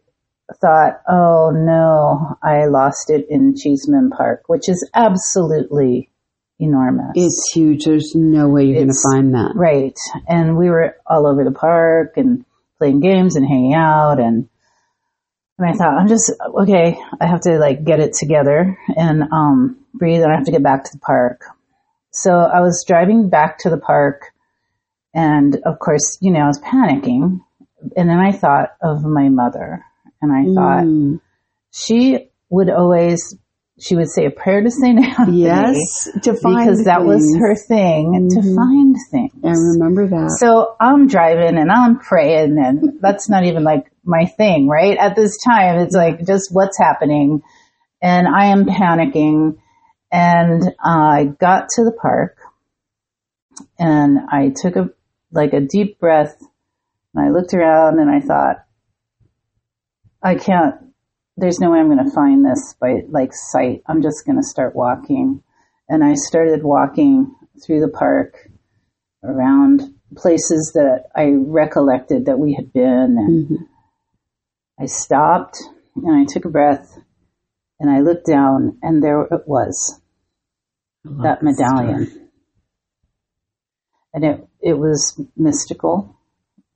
thought, 0.62 1.02
oh 1.10 1.52
no, 1.52 2.38
I 2.44 2.66
lost 2.66 3.10
it 3.10 3.28
in 3.30 3.56
Cheeseman 3.56 4.12
Park, 4.12 4.44
which 4.48 4.70
is 4.70 4.88
absolutely 4.94 6.12
enormous. 6.60 7.12
It's 7.16 7.52
huge. 7.54 7.86
There's 7.86 8.14
no 8.16 8.50
way 8.50 8.66
you're 8.66 8.76
going 8.76 8.90
to 8.90 9.12
find 9.12 9.34
that. 9.34 9.54
right. 9.56 9.98
And 10.28 10.58
we 10.58 10.70
were 10.70 10.96
all 11.08 11.28
over 11.28 11.44
the 11.44 11.52
park 11.52 12.14
and 12.18 12.46
playing 12.78 13.00
games 13.00 13.36
and 13.36 13.46
hanging 13.46 13.74
out 13.74 14.20
and 14.20 14.48
and 15.62 15.70
I 15.70 15.74
thought, 15.74 15.98
I'm 15.98 16.08
just 16.08 16.32
okay, 16.62 16.98
I 17.20 17.25
have 17.25 17.41
to 17.41 17.58
like 17.60 17.84
get 17.84 18.00
it 18.00 18.13
together 18.13 18.77
and 18.98 19.24
um 19.32 19.77
breathe 19.94 20.22
and 20.24 20.32
I 20.32 20.36
have 20.36 20.46
to 20.46 20.51
get 20.51 20.63
back 20.63 20.86
to 20.86 20.91
the 20.94 21.00
park. 21.00 21.44
So 22.12 22.32
I 22.32 22.60
was 22.62 22.84
driving 22.88 23.30
back 23.30 23.60
to 23.60 23.70
the 23.70 23.77
park 23.77 24.32
and 25.13 25.58
of 25.65 25.80
course, 25.80 26.18
you 26.22 26.32
know, 26.32 26.41
I 26.41 26.48
was 26.48 26.60
panicking. 26.60 27.41
And 27.98 28.10
then 28.10 28.20
I 28.20 28.32
thought 28.32 28.75
of 28.82 29.03
my 29.03 29.30
mother 29.30 29.84
and 30.22 30.32
I 30.32 30.44
thought 30.53 30.84
Mm. 30.84 31.20
she 31.72 32.30
would 32.50 32.70
always 32.70 33.36
she 33.82 33.96
would 33.96 34.10
say 34.10 34.26
a 34.26 34.30
prayer 34.32 34.62
to 34.62 34.70
Saint 34.70 35.00
Anthony. 35.06 35.42
Yes. 35.42 36.08
To 36.24 36.34
find 36.36 36.60
Because 36.60 36.84
that 36.86 37.04
was 37.04 37.24
her 37.40 37.56
thing 37.56 38.30
to 38.32 38.40
Mhm. 38.40 38.56
find 38.56 38.96
things. 39.10 39.34
I 39.44 39.52
remember 39.74 40.08
that. 40.08 40.38
So 40.40 40.76
I'm 40.80 41.08
driving 41.08 41.58
and 41.58 41.72
I'm 41.72 41.98
praying 42.00 42.58
and 42.64 43.00
that's 43.02 43.28
not 43.30 43.44
even 43.46 43.64
like 43.64 43.92
my 44.04 44.26
thing, 44.26 44.68
right? 44.68 44.98
At 44.98 45.16
this 45.16 45.38
time, 45.44 45.80
it's 45.80 45.96
like 45.96 46.26
just 46.26 46.50
what's 46.54 46.78
happening 46.78 47.42
and 48.02 48.28
I 48.28 48.46
am 48.48 48.66
panicking 48.66 49.58
and 50.12 50.62
I 50.84 51.26
got 51.40 51.70
to 51.76 51.84
the 51.84 51.98
park 52.00 52.38
and 53.80 54.20
I 54.32 54.50
took 54.56 54.76
a, 54.76 54.90
like 55.32 55.54
a 55.54 55.62
deep 55.62 56.00
breath 56.00 56.36
And 57.16 57.26
I 57.26 57.30
looked 57.32 57.54
around 57.54 58.00
and 58.00 58.10
I 58.10 58.20
thought, 58.22 58.58
I 60.24 60.36
can't, 60.36 60.76
there's 61.41 61.60
no 61.60 61.71
way 61.71 61.79
I'm 61.79 61.88
going 61.93 62.05
to 62.07 62.15
find 62.15 62.45
this 62.45 62.75
by 62.79 63.01
like 63.10 63.31
sight. 63.33 63.81
I'm 63.88 64.01
just 64.01 64.25
going 64.25 64.38
to 64.38 64.48
start 64.48 64.75
walking. 64.75 65.43
And 65.89 66.03
I 66.03 66.13
started 66.13 66.63
walking 66.63 67.36
through 67.65 67.81
the 67.81 67.89
park 67.89 68.36
around 69.24 69.81
places 70.15 70.71
that 70.75 71.05
I 71.15 71.31
recollected 71.36 72.25
that 72.27 72.38
we 72.39 72.53
had 72.53 72.71
been. 72.71 73.17
And 73.17 73.50
Mhm. 73.50 73.67
I 74.79 74.86
stopped 74.86 75.57
and 75.95 76.15
I 76.15 76.25
took 76.25 76.45
a 76.45 76.50
breath 76.50 76.98
and 77.79 77.89
I 77.89 78.01
looked 78.01 78.25
down 78.27 78.77
and 78.83 79.03
there 79.03 79.24
it 79.24 79.48
was, 79.48 80.00
that 81.03 81.41
medallion. 81.41 82.05
story. 82.05 82.27
And 84.13 84.25
it, 84.25 84.48
it 84.62 84.74
was 84.77 85.19
mystical, 85.36 86.15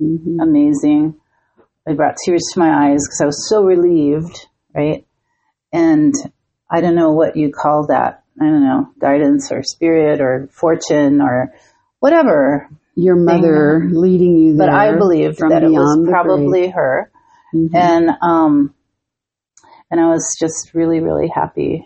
Mhm. 0.01 0.41
amazing. 0.41 1.15
It 1.85 1.97
brought 1.97 2.15
tears 2.25 2.43
to 2.53 2.59
my 2.59 2.89
eyes 2.89 3.01
because 3.05 3.21
I 3.21 3.25
was 3.25 3.47
so 3.49 3.63
relieved, 3.63 4.47
right? 4.75 5.05
And 5.71 6.13
I 6.69 6.81
don't 6.81 6.95
know 6.95 7.13
what 7.13 7.35
you 7.35 7.51
call 7.51 7.87
that. 7.87 8.23
I 8.39 8.45
don't 8.45 8.63
know, 8.63 8.89
guidance 8.99 9.51
or 9.51 9.63
spirit 9.63 10.19
or 10.19 10.49
fortune 10.51 11.21
or 11.21 11.53
whatever. 11.99 12.69
Your 12.95 13.15
mother 13.15 13.87
leading 13.91 14.35
you 14.37 14.55
there. 14.57 14.67
But 14.67 14.75
I 14.75 14.97
believed 14.97 15.37
from 15.37 15.49
that 15.49 15.63
it 15.63 15.69
was 15.69 15.99
probably 16.09 16.61
grave. 16.63 16.73
her. 16.73 17.11
Mhm. 17.53 17.69
And 17.73 18.09
um 18.21 18.73
and 19.91 19.99
I 20.01 20.07
was 20.09 20.35
just 20.39 20.73
really, 20.73 20.99
really 20.99 21.27
happy 21.27 21.85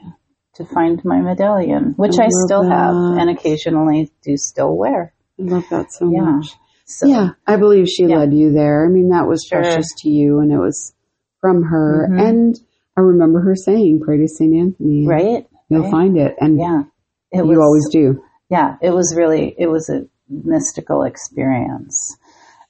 to 0.55 0.65
find 0.65 1.03
my 1.05 1.19
medallion, 1.21 1.93
which 1.97 2.15
I 2.19 2.25
I, 2.25 2.29
still 2.45 2.63
have 2.67 2.95
and 2.95 3.29
occasionally 3.29 4.11
do 4.23 4.37
still 4.37 4.75
wear. 4.75 5.13
I 5.39 5.43
love 5.43 5.65
that 5.69 5.91
so 5.91 6.09
Yeah. 6.11 6.21
much. 6.21 6.47
So 6.85 7.07
yeah, 7.07 7.29
I 7.45 7.57
believe 7.57 7.87
she 7.87 8.05
Yeah. 8.05 8.17
led 8.19 8.33
you 8.33 8.51
there. 8.51 8.85
I 8.85 8.89
mean, 8.89 9.09
that 9.09 9.27
was 9.27 9.43
Sure. 9.47 9.61
precious 9.61 9.93
to 9.99 10.09
you, 10.09 10.39
and 10.39 10.51
it 10.51 10.57
was 10.57 10.93
from 11.41 11.63
her. 11.63 12.07
Mhm. 12.09 12.21
And 12.21 12.59
I 12.99 13.03
remember 13.03 13.39
her 13.41 13.55
saying, 13.55 14.01
"Pray 14.03 14.17
to 14.17 14.27
Saint 14.27 14.55
Anthony, 14.55 15.07
right? 15.07 15.47
You'll 15.69 15.83
right. 15.83 15.91
find 15.91 16.17
it." 16.17 16.35
And 16.39 16.59
Yeah. 16.59 16.83
It 17.31 17.45
you 17.45 17.61
always 17.61 17.87
do. 17.89 18.23
yeah, 18.49 18.77
it 18.81 18.89
was 18.89 19.13
really, 19.15 19.53
it 19.57 19.67
was 19.67 19.89
a 19.89 20.07
mystical 20.27 21.03
experience. 21.03 22.17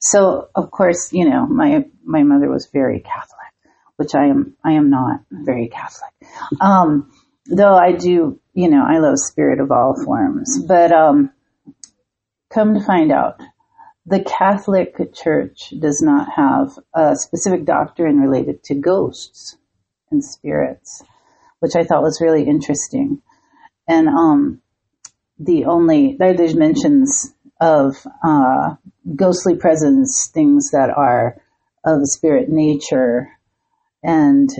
So, 0.00 0.48
of 0.54 0.70
course, 0.70 1.12
you 1.12 1.28
know, 1.28 1.46
my, 1.46 1.84
my 2.04 2.22
mother 2.22 2.48
was 2.48 2.68
very 2.72 3.00
Catholic, 3.00 3.52
which 3.96 4.14
I 4.14 4.26
am, 4.26 4.56
I 4.64 4.72
am 4.72 4.90
not 4.90 5.20
very 5.30 5.68
Catholic. 5.68 6.12
Um, 6.60 7.10
though 7.46 7.74
I 7.74 7.92
do, 7.92 8.38
you 8.54 8.68
know, 8.68 8.84
I 8.86 8.98
love 8.98 9.18
spirit 9.18 9.60
of 9.60 9.70
all 9.70 9.94
forms, 10.04 10.62
but, 10.66 10.92
um, 10.92 11.30
come 12.50 12.74
to 12.74 12.84
find 12.84 13.12
out, 13.12 13.40
the 14.06 14.22
Catholic 14.22 15.14
Church 15.14 15.72
does 15.78 16.02
not 16.02 16.32
have 16.34 16.78
a 16.94 17.14
specific 17.16 17.64
doctrine 17.64 18.18
related 18.18 18.62
to 18.64 18.74
ghosts 18.74 19.56
and 20.10 20.24
spirits, 20.24 21.02
which 21.60 21.76
I 21.76 21.84
thought 21.84 22.02
was 22.02 22.20
really 22.20 22.44
interesting. 22.44 23.22
And, 23.88 24.08
um, 24.08 24.62
the 25.40 25.64
only 25.64 26.16
there, 26.18 26.34
there's 26.34 26.54
mentions 26.54 27.34
of 27.60 27.96
uh, 28.22 28.74
ghostly 29.16 29.56
presence, 29.56 30.30
things 30.32 30.70
that 30.70 30.90
are 30.94 31.40
of 31.84 32.02
spirit 32.04 32.48
nature, 32.50 33.30
and 34.02 34.50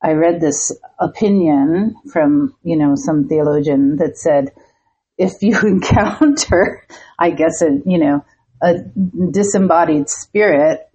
I 0.00 0.12
read 0.12 0.40
this 0.40 0.72
opinion 0.98 1.96
from 2.12 2.54
you 2.62 2.76
know 2.76 2.94
some 2.94 3.28
theologian 3.28 3.96
that 3.96 4.16
said 4.16 4.52
if 5.18 5.42
you 5.42 5.58
encounter, 5.62 6.86
I 7.18 7.30
guess 7.30 7.60
a 7.62 7.80
you 7.84 7.98
know 7.98 8.24
a 8.62 8.74
disembodied 9.30 10.08
spirit 10.08 10.87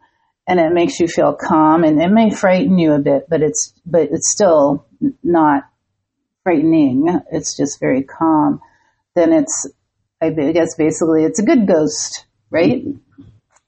and 0.47 0.59
it 0.59 0.73
makes 0.73 0.99
you 0.99 1.07
feel 1.07 1.33
calm 1.33 1.83
and 1.83 2.01
it 2.01 2.09
may 2.09 2.29
frighten 2.29 2.77
you 2.77 2.93
a 2.93 2.99
bit, 2.99 3.27
but 3.29 3.41
it's 3.41 3.73
but 3.85 4.09
it's 4.11 4.31
still 4.31 4.85
not 5.23 5.63
frightening. 6.43 7.07
It's 7.31 7.55
just 7.55 7.79
very 7.79 8.03
calm 8.03 8.61
then 9.15 9.33
it's, 9.33 9.67
I 10.21 10.29
guess 10.29 10.75
basically 10.75 11.23
it's 11.23 11.39
a 11.39 11.45
good 11.45 11.67
ghost, 11.67 12.25
right? 12.49 12.83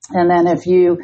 And 0.09 0.29
then 0.29 0.47
if 0.47 0.67
you 0.67 1.01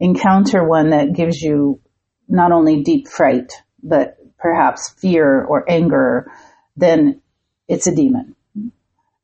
encounter 0.00 0.66
one 0.66 0.90
that 0.90 1.14
gives 1.14 1.40
you 1.40 1.80
not 2.28 2.52
only 2.52 2.82
deep 2.82 3.08
fright, 3.08 3.52
but 3.82 4.16
perhaps 4.38 4.94
fear 4.98 5.44
or 5.44 5.70
anger, 5.70 6.30
then 6.76 7.20
it's 7.68 7.86
a 7.86 7.94
demon. 7.94 8.34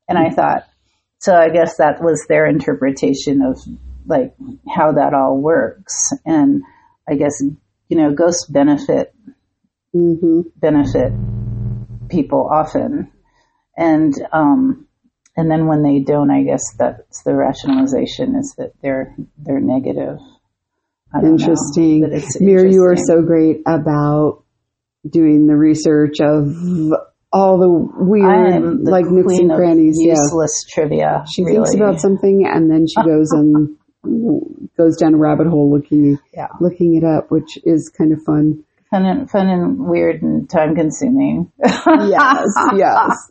And 0.08 0.18
I 0.18 0.30
thought, 0.30 0.66
so 1.18 1.34
I 1.34 1.48
guess 1.48 1.78
that 1.78 2.02
was 2.02 2.26
their 2.28 2.46
interpretation 2.46 3.42
of 3.42 3.58
like 4.06 4.34
how 4.68 4.92
that 4.92 5.14
all 5.14 5.36
works. 5.36 6.12
And 6.24 6.62
I 7.08 7.14
guess, 7.14 7.42
you 7.88 7.96
know, 7.96 8.12
ghosts 8.12 8.46
benefit 8.46 9.14
hmm 9.92 10.40
benefit 10.56 11.12
people 12.08 12.48
often. 12.52 13.10
And 13.76 14.14
um, 14.32 14.86
and 15.36 15.50
then 15.50 15.66
when 15.66 15.82
they 15.82 16.00
don't, 16.00 16.30
I 16.30 16.42
guess 16.42 16.62
that's 16.78 17.22
the 17.22 17.34
rationalization 17.34 18.36
is 18.36 18.54
that 18.58 18.72
they're 18.82 19.14
they're 19.38 19.60
negative. 19.60 20.18
I 21.12 21.20
know, 21.20 21.30
Interesting. 21.30 22.10
Mir, 22.40 22.66
you 22.66 22.82
are 22.84 22.96
so 22.96 23.22
great 23.22 23.62
about 23.66 24.42
doing 25.08 25.46
the 25.46 25.54
research 25.56 26.20
of 26.20 26.54
all 27.32 27.58
the 27.58 27.68
weird, 27.68 28.84
the 28.84 28.90
like 28.90 29.06
nooks 29.06 29.38
and 29.38 29.52
crannies. 29.52 29.96
Yeah. 30.00 30.14
useless 30.14 30.64
trivia. 30.70 31.24
She 31.32 31.44
really. 31.44 31.56
thinks 31.56 31.74
about 31.74 32.00
something 32.00 32.46
and 32.46 32.70
then 32.70 32.86
she 32.86 33.02
goes 33.02 33.30
and 33.32 33.76
goes 34.76 34.96
down 34.96 35.14
a 35.14 35.16
rabbit 35.16 35.46
hole 35.46 35.70
looking 35.70 36.18
Yeah. 36.32 36.48
looking 36.60 36.94
it 36.96 37.04
up, 37.04 37.30
which 37.30 37.58
is 37.64 37.88
kind 37.88 38.12
of 38.12 38.22
fun. 38.22 38.64
fun 38.90 39.04
and 39.06 39.30
fun 39.30 39.48
and 39.48 39.78
weird 39.86 40.22
and 40.22 40.48
time 40.48 40.74
consuming. 40.74 41.50
Yes, 41.62 42.54
yes. 42.76 43.30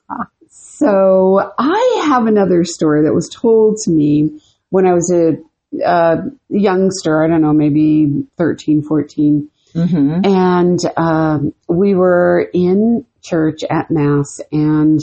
So 0.50 1.52
I 1.58 2.04
have 2.08 2.26
another 2.28 2.64
story 2.64 3.04
that 3.04 3.14
was 3.14 3.30
told 3.30 3.78
to 3.84 3.92
me 3.92 4.40
when 4.70 4.86
I 4.86 4.94
was 4.94 5.12
a 5.12 5.38
uh, 5.86 6.18
youngster. 6.50 7.24
I 7.24 7.28
don't 7.28 7.42
know, 7.42 7.54
maybe 7.54 8.26
13, 8.38 8.84
14. 8.84 9.50
hmm 9.74 10.20
and 10.24 10.80
um, 10.98 11.54
we 11.68 11.96
were 11.96 12.50
in 12.54 13.06
church 13.24 13.62
at 13.70 13.90
mass 13.90 14.40
and 14.52 15.00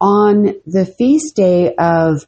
on 0.00 0.54
the 0.66 0.84
feast 0.86 1.34
day 1.34 1.74
of 1.76 2.26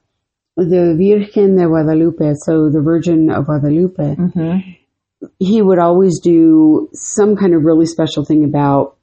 the 0.65 0.97
Virgen 0.99 1.57
de 1.57 1.67
Guadalupe, 1.67 2.35
so 2.45 2.69
the 2.69 2.83
Virgin 2.83 3.31
of 3.31 3.47
Guadalupe, 3.47 4.17
hmm 4.17 4.59
he 5.39 5.61
would 5.63 5.81
always 5.81 6.21
do 6.21 6.89
some 6.93 7.37
kind 7.37 7.55
of 7.55 7.65
really 7.65 7.87
special 7.87 8.25
thing 8.25 8.45
about 8.45 8.97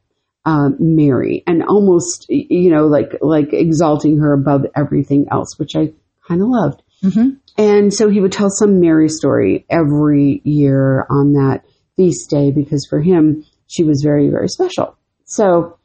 um, 0.45 0.77
Mary 0.79 1.43
and 1.47 1.63
almost, 1.63 2.27
you 2.29 2.71
know, 2.71 2.85
like 2.88 3.17
like 3.21 3.51
exalting 3.51 4.19
her 4.19 4.33
above 4.33 4.65
everything 4.75 5.25
else, 5.31 5.57
which 5.57 5.75
I 5.75 5.91
kind 6.27 6.41
of 6.41 6.47
loved. 6.47 6.81
hmm 7.01 7.29
And 7.57 7.93
so 7.93 8.09
he 8.09 8.21
would 8.21 8.31
tell 8.31 8.50
some 8.50 8.79
Mary 8.79 9.09
story 9.09 9.65
every 9.69 10.41
year 10.43 11.05
on 11.09 11.33
that 11.33 11.63
feast 11.97 12.29
day 12.29 12.51
because 12.51 12.85
for 12.89 13.01
him, 13.01 13.45
she 13.67 13.83
was 13.83 14.01
very, 14.03 14.29
very 14.29 14.47
special. 14.47 14.97
So 15.25 15.77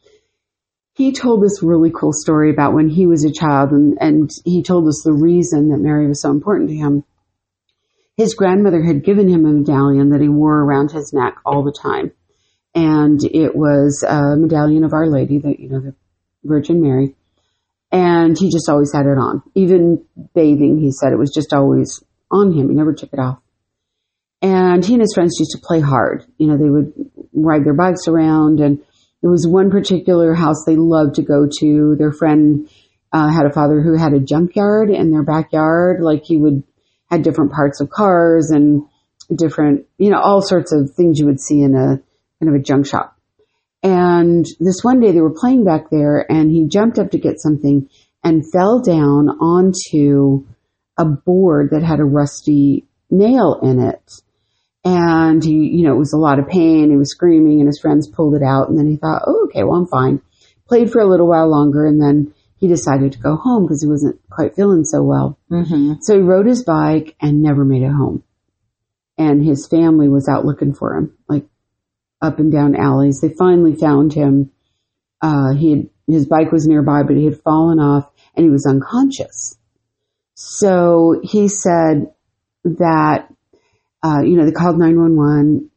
he 0.94 1.12
told 1.12 1.42
this 1.42 1.62
really 1.62 1.90
cool 1.90 2.12
story 2.12 2.50
about 2.50 2.74
when 2.74 2.88
he 2.88 3.06
was 3.06 3.24
a 3.24 3.32
child 3.32 3.70
and, 3.70 3.96
and 4.00 4.30
he 4.44 4.62
told 4.62 4.86
us 4.88 5.02
the 5.04 5.12
reason 5.12 5.70
that 5.70 5.78
Mary 5.78 6.06
was 6.08 6.20
so 6.20 6.30
important 6.30 6.68
to 6.70 6.76
him. 6.76 7.04
His 8.16 8.34
grandmother 8.34 8.82
had 8.82 9.04
given 9.04 9.28
him 9.28 9.46
a 9.46 9.52
medallion 9.52 10.10
that 10.10 10.20
he 10.20 10.28
wore 10.28 10.58
around 10.58 10.90
his 10.90 11.12
neck 11.14 11.36
all 11.46 11.64
the 11.64 11.72
time. 11.72 12.12
And 12.74 13.18
it 13.24 13.56
was 13.56 14.04
a 14.06 14.36
medallion 14.36 14.84
of 14.84 14.92
Our 14.92 15.08
Lady, 15.08 15.38
the, 15.38 15.56
you 15.58 15.68
know, 15.68 15.80
the 15.80 15.94
Virgin 16.44 16.82
Mary. 16.82 17.16
And 17.90 18.38
he 18.38 18.50
just 18.50 18.68
always 18.68 18.92
had 18.92 19.06
it 19.06 19.18
on. 19.18 19.42
Even 19.54 20.04
bathing, 20.34 20.78
he 20.78 20.92
said 20.92 21.12
it 21.12 21.18
was 21.18 21.32
just 21.34 21.52
always 21.52 22.02
on 22.30 22.52
him. 22.52 22.68
He 22.68 22.74
never 22.74 22.92
took 22.92 23.12
it 23.12 23.18
off. 23.18 23.40
And 24.42 24.84
he 24.84 24.94
and 24.94 25.02
his 25.02 25.12
friends 25.14 25.36
used 25.38 25.52
to 25.52 25.66
play 25.66 25.80
hard. 25.80 26.24
You 26.38 26.46
know, 26.46 26.56
they 26.56 26.68
would 26.68 26.92
ride 27.32 27.64
their 27.64 27.74
bikes 27.74 28.06
around 28.06 28.60
and 28.60 28.82
there 29.22 29.30
was 29.30 29.46
one 29.46 29.70
particular 29.70 30.34
house 30.34 30.64
they 30.64 30.76
loved 30.76 31.16
to 31.16 31.22
go 31.22 31.46
to. 31.60 31.96
Their 31.98 32.12
friend 32.12 32.68
uh, 33.12 33.28
had 33.28 33.46
a 33.46 33.52
father 33.52 33.82
who 33.82 33.96
had 33.96 34.12
a 34.12 34.20
junkyard 34.20 34.90
in 34.90 35.10
their 35.10 35.24
backyard. 35.24 36.00
Like 36.00 36.22
he 36.24 36.38
would 36.38 36.62
had 37.10 37.22
different 37.22 37.52
parts 37.52 37.80
of 37.80 37.90
cars 37.90 38.50
and 38.50 38.86
different, 39.34 39.86
you 39.98 40.10
know, 40.10 40.20
all 40.20 40.42
sorts 40.42 40.72
of 40.72 40.90
things 40.96 41.18
you 41.18 41.26
would 41.26 41.40
see 41.40 41.60
in 41.60 41.74
a 41.74 42.00
kind 42.38 42.54
of 42.54 42.54
a 42.54 42.62
junk 42.62 42.86
shop. 42.86 43.16
And 43.82 44.46
this 44.60 44.82
one 44.82 45.00
day 45.00 45.12
they 45.12 45.20
were 45.20 45.34
playing 45.34 45.64
back 45.64 45.90
there 45.90 46.24
and 46.30 46.50
he 46.50 46.68
jumped 46.68 46.98
up 46.98 47.10
to 47.10 47.18
get 47.18 47.40
something 47.40 47.88
and 48.22 48.44
fell 48.52 48.80
down 48.80 49.28
onto 49.28 50.46
a 50.96 51.04
board 51.04 51.70
that 51.70 51.82
had 51.82 52.00
a 52.00 52.04
rusty 52.04 52.86
nail 53.10 53.58
in 53.62 53.80
it. 53.80 54.22
And 54.84 55.44
he, 55.44 55.52
you 55.52 55.86
know, 55.86 55.94
it 55.94 55.98
was 55.98 56.12
a 56.14 56.18
lot 56.18 56.38
of 56.38 56.48
pain. 56.48 56.90
He 56.90 56.96
was 56.96 57.10
screaming 57.10 57.60
and 57.60 57.68
his 57.68 57.80
friends 57.80 58.08
pulled 58.08 58.34
it 58.34 58.42
out. 58.42 58.68
And 58.68 58.78
then 58.78 58.88
he 58.88 58.96
thought, 58.96 59.22
oh, 59.26 59.44
okay, 59.48 59.62
well, 59.62 59.78
I'm 59.78 59.86
fine. 59.86 60.22
Played 60.66 60.90
for 60.90 61.00
a 61.00 61.06
little 61.08 61.26
while 61.28 61.48
longer 61.50 61.84
and 61.86 62.00
then 62.00 62.32
he 62.56 62.68
decided 62.68 63.12
to 63.12 63.18
go 63.18 63.36
home 63.36 63.64
because 63.64 63.82
he 63.82 63.88
wasn't 63.88 64.20
quite 64.30 64.54
feeling 64.54 64.84
so 64.84 65.02
well. 65.02 65.38
hmm 65.48 65.94
So 66.00 66.14
he 66.14 66.20
rode 66.22 66.46
his 66.46 66.62
bike 66.64 67.14
and 67.20 67.42
never 67.42 67.64
made 67.64 67.82
it 67.82 67.90
home. 67.92 68.22
and 69.18 69.44
his 69.44 69.66
family 69.66 70.08
was 70.08 70.28
out 70.28 70.46
looking 70.46 70.72
for 70.72 70.96
him, 70.96 71.16
like 71.28 71.44
up 72.22 72.38
and 72.38 72.50
down 72.52 72.74
alleys. 72.74 73.20
They 73.20 73.28
finally 73.30 73.74
found 73.74 74.12
him. 74.14 74.50
Uh, 75.20 75.52
he 75.54 75.70
had, 75.72 75.90
his 76.06 76.26
bike 76.26 76.52
was 76.52 76.66
nearby, 76.66 77.02
but 77.02 77.16
he 77.16 77.26
had 77.26 77.40
fallen 77.42 77.78
off 77.78 78.10
and 78.34 78.44
he 78.44 78.50
was 78.50 78.66
unconscious. 78.66 79.58
So 80.34 81.20
he 81.22 81.48
said 81.48 82.12
that, 82.64 83.28
uh, 84.02 84.20
you 84.22 84.36
know, 84.36 84.44
they 84.44 84.52
called 84.52 84.78
911. 84.78 85.70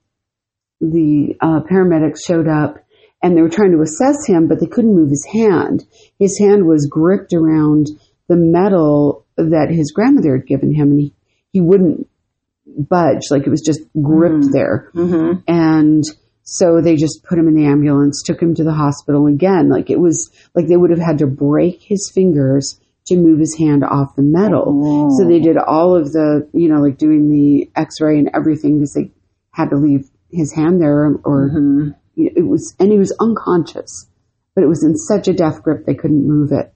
The 0.82 1.36
uh, 1.40 1.62
paramedics 1.70 2.26
showed 2.26 2.48
up 2.48 2.84
and 3.22 3.38
they 3.38 3.42
were 3.42 3.50
trying 3.50 3.72
to 3.72 3.82
assess 3.82 4.28
him, 4.28 4.48
but 4.48 4.60
they 4.60 4.66
couldn't 4.66 4.96
move 4.96 5.10
his 5.10 5.26
hand. 5.26 5.86
His 6.20 6.38
hand 6.38 6.66
was 6.66 6.88
gripped 6.88 7.34
around 7.34 7.88
the 8.28 8.36
medal 8.36 9.26
that 9.38 9.70
his 9.70 9.92
grandmother 9.92 10.38
had 10.38 10.48
given 10.48 10.74
him 10.74 10.92
and 10.92 11.00
he, 11.00 11.14
he 11.52 11.62
wouldn't 11.62 12.08
budge. 12.66 13.24
Like 13.32 13.48
it 13.48 13.50
was 13.50 13.62
just 13.62 13.82
gripped 14.02 14.52
there. 14.52 14.92
Mm-hmm. 14.94 15.40
And 15.48 16.04
so 16.44 16.82
they 16.82 16.96
just 16.96 17.24
put 17.24 17.40
him 17.40 17.48
in 17.48 17.56
the 17.56 17.66
ambulance, 17.66 18.22
took 18.22 18.42
him 18.42 18.56
to 18.56 18.64
the 18.64 18.74
hospital 18.74 19.28
again. 19.28 19.70
Like 19.70 19.90
it 19.90 20.00
was 20.00 20.30
like 20.54 20.68
they 20.68 20.78
would 20.78 20.92
have 20.92 21.00
had 21.00 21.20
to 21.20 21.28
break 21.28 21.82
his 21.82 22.12
fingers 22.14 22.80
to 23.08 23.18
move 23.18 23.40
his 23.40 23.58
hand 23.58 23.84
off 23.84 24.16
the 24.16 24.22
medal. 24.22 24.66
Oh. 24.68 25.18
So 25.18 25.28
they 25.28 25.40
did 25.40 25.58
all 25.58 25.96
of 25.96 26.12
the, 26.12 26.50
you 26.54 26.70
know, 26.70 26.82
like 26.82 26.98
doing 26.98 27.30
the 27.30 27.70
x-ray 27.76 28.18
and 28.18 28.30
everything 28.34 28.78
because 28.78 28.94
they 28.94 29.12
had 29.52 29.70
to 29.70 29.76
leave 29.76 30.10
his 30.32 30.54
hand 30.54 30.82
there 30.82 31.04
or 31.24 31.50
Mm-hmm. 31.50 31.90
you 32.16 32.26
know, 32.26 32.32
it 32.36 32.48
was, 32.48 32.76
and 32.80 32.92
he 32.92 32.98
was 32.98 33.16
unconscious, 33.20 34.08
but 34.56 34.64
it 34.64 34.68
was 34.68 34.84
in 34.84 34.96
such 34.96 35.28
a 35.28 35.34
death 35.34 35.62
grip 35.64 35.86
they 35.86 35.96
couldn't 35.96 36.28
move 36.28 36.52
it. 36.52 36.74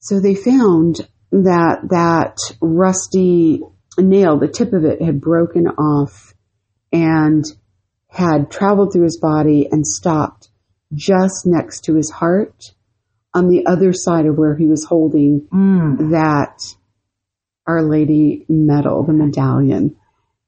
So 0.00 0.20
they 0.20 0.34
found 0.34 1.08
that 1.32 1.88
that 1.90 2.36
rusty 2.60 3.60
nail, 3.98 4.38
the 4.38 4.48
tip 4.48 4.72
of 4.72 4.84
it 4.84 5.02
had 5.02 5.20
broken 5.20 5.66
off 5.66 6.34
and 6.92 7.44
had 8.08 8.50
traveled 8.50 8.92
through 8.92 9.04
his 9.04 9.18
body 9.20 9.68
and 9.70 9.86
stopped 9.86 10.48
just 10.94 11.46
next 11.46 11.82
to 11.84 11.94
his 11.94 12.10
heart 12.10 12.72
on 13.36 13.48
the 13.48 13.66
other 13.66 13.92
side 13.92 14.26
of 14.26 14.36
where 14.36 14.56
he 14.56 14.66
was 14.66 14.84
holding 14.84 15.46
Mm. 15.52 16.10
that 16.10 16.62
Our 17.66 17.82
Lady 17.82 18.44
medal, 18.48 19.02
the 19.04 19.12
medallion, 19.12 19.96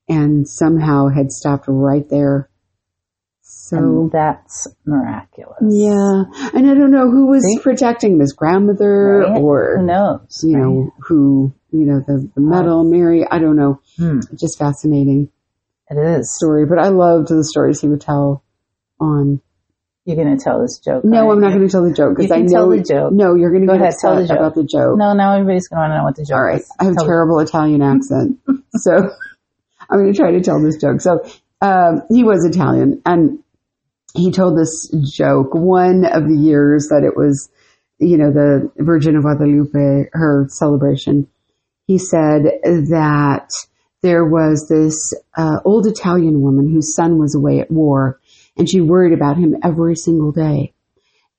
and 0.08 0.48
somehow 0.48 1.08
had 1.08 1.30
stopped 1.30 1.66
right 1.68 2.08
there. 2.08 2.48
So, 3.42 3.76
and 3.76 4.12
that's 4.12 4.66
miraculous. 4.86 5.58
yeah. 5.68 6.24
And 6.54 6.70
I 6.70 6.74
don't 6.74 6.90
know 6.90 7.10
who 7.10 7.26
was 7.26 7.42
See? 7.44 7.58
protecting 7.60 8.18
his 8.20 8.32
grandmother 8.32 9.20
Right? 9.26 9.40
or, 9.40 9.78
Who 9.78 9.86
knows? 9.86 10.42
you 10.42 10.56
know, 10.58 10.90
who, 11.06 11.52
you 11.70 11.84
know, 11.86 12.00
the, 12.06 12.30
the 12.34 12.40
medal, 12.40 12.84
Mary, 12.84 13.26
I 13.30 13.38
don't 13.38 13.56
know. 13.56 13.80
Hmm. 13.98 14.20
Just 14.38 14.58
fascinating 14.58 15.30
It 15.90 15.96
is. 15.98 16.34
story. 16.36 16.66
But 16.66 16.78
I 16.78 16.88
loved 16.88 17.28
the 17.28 17.42
stories 17.44 17.80
he 17.80 17.88
would 17.88 18.00
tell 18.02 18.44
on. 19.00 19.40
You're 20.08 20.16
going 20.16 20.34
to 20.38 20.42
tell 20.42 20.62
this 20.62 20.78
joke. 20.78 21.04
No, 21.04 21.30
I'm 21.30 21.38
not 21.38 21.52
going 21.52 21.66
to 21.66 21.68
tell 21.68 21.84
the 21.84 21.92
joke 21.92 22.16
because 22.16 22.30
I 22.30 22.40
know 22.40 22.48
tell 22.50 22.70
the 22.70 22.82
joke. 22.82 23.12
No, 23.12 23.34
you're 23.34 23.50
going 23.50 23.60
to 23.60 23.66
Go 23.66 23.74
ahead, 23.74 23.92
tell 24.00 24.16
the 24.16 24.26
joke. 24.26 24.38
about 24.38 24.54
the 24.54 24.64
joke. 24.64 24.96
No, 24.96 25.12
now 25.12 25.34
everybody's 25.34 25.68
going 25.68 25.76
to 25.76 25.80
want 25.82 25.90
to 25.92 25.98
know 25.98 26.04
what 26.04 26.16
the 26.16 26.24
joke 26.24 26.36
All 26.38 26.44
right. 26.44 26.60
is. 26.62 26.72
I 26.80 26.84
have 26.84 26.94
a 26.94 26.96
Tell 26.96 27.04
terrible 27.04 27.38
Italian 27.40 27.82
accent. 27.82 28.38
so 28.76 28.90
I'm 29.90 29.98
going 29.98 30.10
to 30.10 30.18
try 30.18 30.30
to 30.32 30.40
tell 30.40 30.62
this 30.62 30.78
joke. 30.80 31.02
So 31.02 31.20
um, 31.60 32.04
he 32.08 32.24
was 32.24 32.46
Italian 32.46 33.02
and 33.04 33.40
he 34.14 34.32
told 34.32 34.58
this 34.58 34.88
joke 35.14 35.52
one 35.52 36.06
of 36.06 36.26
the 36.26 36.34
years 36.36 36.88
that 36.88 37.04
it 37.04 37.14
was, 37.14 37.50
you 37.98 38.16
know, 38.16 38.32
the 38.32 38.72
Virgin 38.78 39.14
of 39.14 39.24
Guadalupe, 39.24 40.08
her 40.14 40.46
celebration. 40.48 41.28
He 41.86 41.98
said 41.98 42.44
that 42.64 43.50
there 44.00 44.24
was 44.24 44.68
this 44.70 45.12
uh, 45.36 45.58
old 45.66 45.86
Italian 45.86 46.40
woman 46.40 46.72
whose 46.72 46.94
son 46.94 47.18
was 47.18 47.34
away 47.34 47.60
at 47.60 47.70
war 47.70 48.18
and 48.58 48.68
she 48.68 48.80
worried 48.80 49.12
about 49.12 49.38
him 49.38 49.56
every 49.62 49.96
single 49.96 50.32
day. 50.32 50.74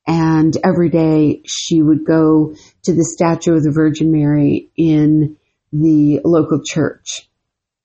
And 0.07 0.57
every 0.63 0.89
day 0.89 1.43
she 1.45 1.81
would 1.81 2.05
go 2.05 2.55
to 2.83 2.93
the 2.93 3.03
statue 3.03 3.53
of 3.55 3.63
the 3.63 3.71
Virgin 3.71 4.11
Mary 4.11 4.71
in 4.75 5.37
the 5.71 6.21
local 6.23 6.61
church. 6.65 7.29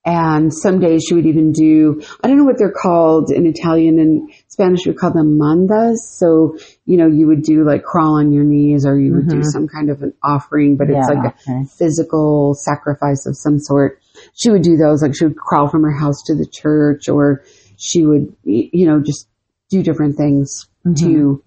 And 0.07 0.53
some 0.53 0.79
days 0.79 1.03
she 1.03 1.15
would 1.15 1.25
even 1.25 1.51
do, 1.51 2.01
I 2.23 2.27
don't 2.27 2.37
know 2.37 2.43
what 2.43 2.59
they're 2.59 2.71
called 2.71 3.31
in 3.31 3.47
Italian 3.47 3.97
and 3.99 4.31
Spanish, 4.47 4.85
we 4.85 4.93
call 4.93 5.11
them 5.11 5.39
mandas. 5.39 5.97
So, 5.97 6.57
you 6.85 6.97
know, 6.97 7.07
you 7.07 7.25
would 7.27 7.41
do 7.41 7.65
like 7.65 7.83
crawl 7.83 8.19
on 8.19 8.31
your 8.31 8.43
knees 8.43 8.85
or 8.85 8.99
you 8.99 9.13
would 9.15 9.27
do 9.27 9.39
Mhm. 9.39 9.51
some 9.51 9.67
kind 9.67 9.89
of 9.89 10.03
an 10.03 10.13
offering, 10.23 10.77
but 10.77 10.89
it's 10.91 11.07
Yeah, 11.09 11.19
like 11.19 11.35
a 11.47 11.65
physical 11.65 12.53
sacrifice 12.53 13.25
of 13.25 13.35
some 13.35 13.57
sort. 13.57 13.99
She 14.33 14.51
would 14.51 14.61
do 14.61 14.77
those, 14.77 15.01
like 15.01 15.15
she 15.15 15.25
would 15.25 15.37
crawl 15.37 15.67
from 15.69 15.81
her 15.83 15.91
house 15.91 16.21
to 16.27 16.35
the 16.35 16.45
church 16.45 17.09
or 17.09 17.41
she 17.77 18.05
would, 18.05 18.35
you 18.43 18.85
know, 18.85 19.01
just 19.01 19.27
do 19.69 19.83
different 19.83 20.17
things 20.17 20.69
to, 20.97 21.43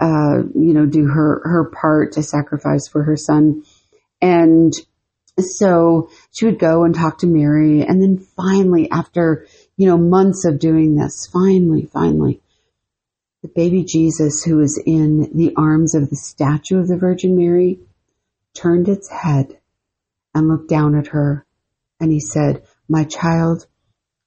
uh, 0.00 0.38
you 0.54 0.74
know, 0.74 0.86
do 0.86 1.06
her, 1.06 1.40
her 1.44 1.70
part 1.70 2.12
to 2.12 2.22
sacrifice 2.22 2.88
for 2.88 3.04
her 3.04 3.16
son. 3.16 3.62
And 4.20 4.72
so 5.38 6.10
she 6.32 6.46
would 6.46 6.58
go 6.58 6.84
and 6.84 6.94
talk 6.94 7.18
to 7.18 7.26
Mary. 7.26 7.82
And 7.82 8.02
then 8.02 8.18
finally, 8.18 8.90
after, 8.90 9.46
you 9.76 9.86
know, 9.86 9.96
months 9.96 10.44
of 10.44 10.58
doing 10.58 10.96
this, 10.96 11.28
finally, 11.32 11.88
finally, 11.92 12.40
the 13.42 13.48
baby 13.48 13.84
Jesus 13.84 14.42
who 14.42 14.56
was 14.56 14.82
in 14.84 15.30
the 15.36 15.54
arms 15.56 15.94
of 15.94 16.10
the 16.10 16.16
statue 16.16 16.80
of 16.80 16.88
the 16.88 16.96
Virgin 16.96 17.36
Mary 17.36 17.78
turned 18.54 18.88
its 18.88 19.08
head 19.08 19.60
and 20.34 20.48
looked 20.48 20.68
down 20.68 20.98
at 20.98 21.08
her. 21.08 21.46
And 22.00 22.10
he 22.10 22.20
said, 22.20 22.64
my 22.88 23.04
child, 23.04 23.66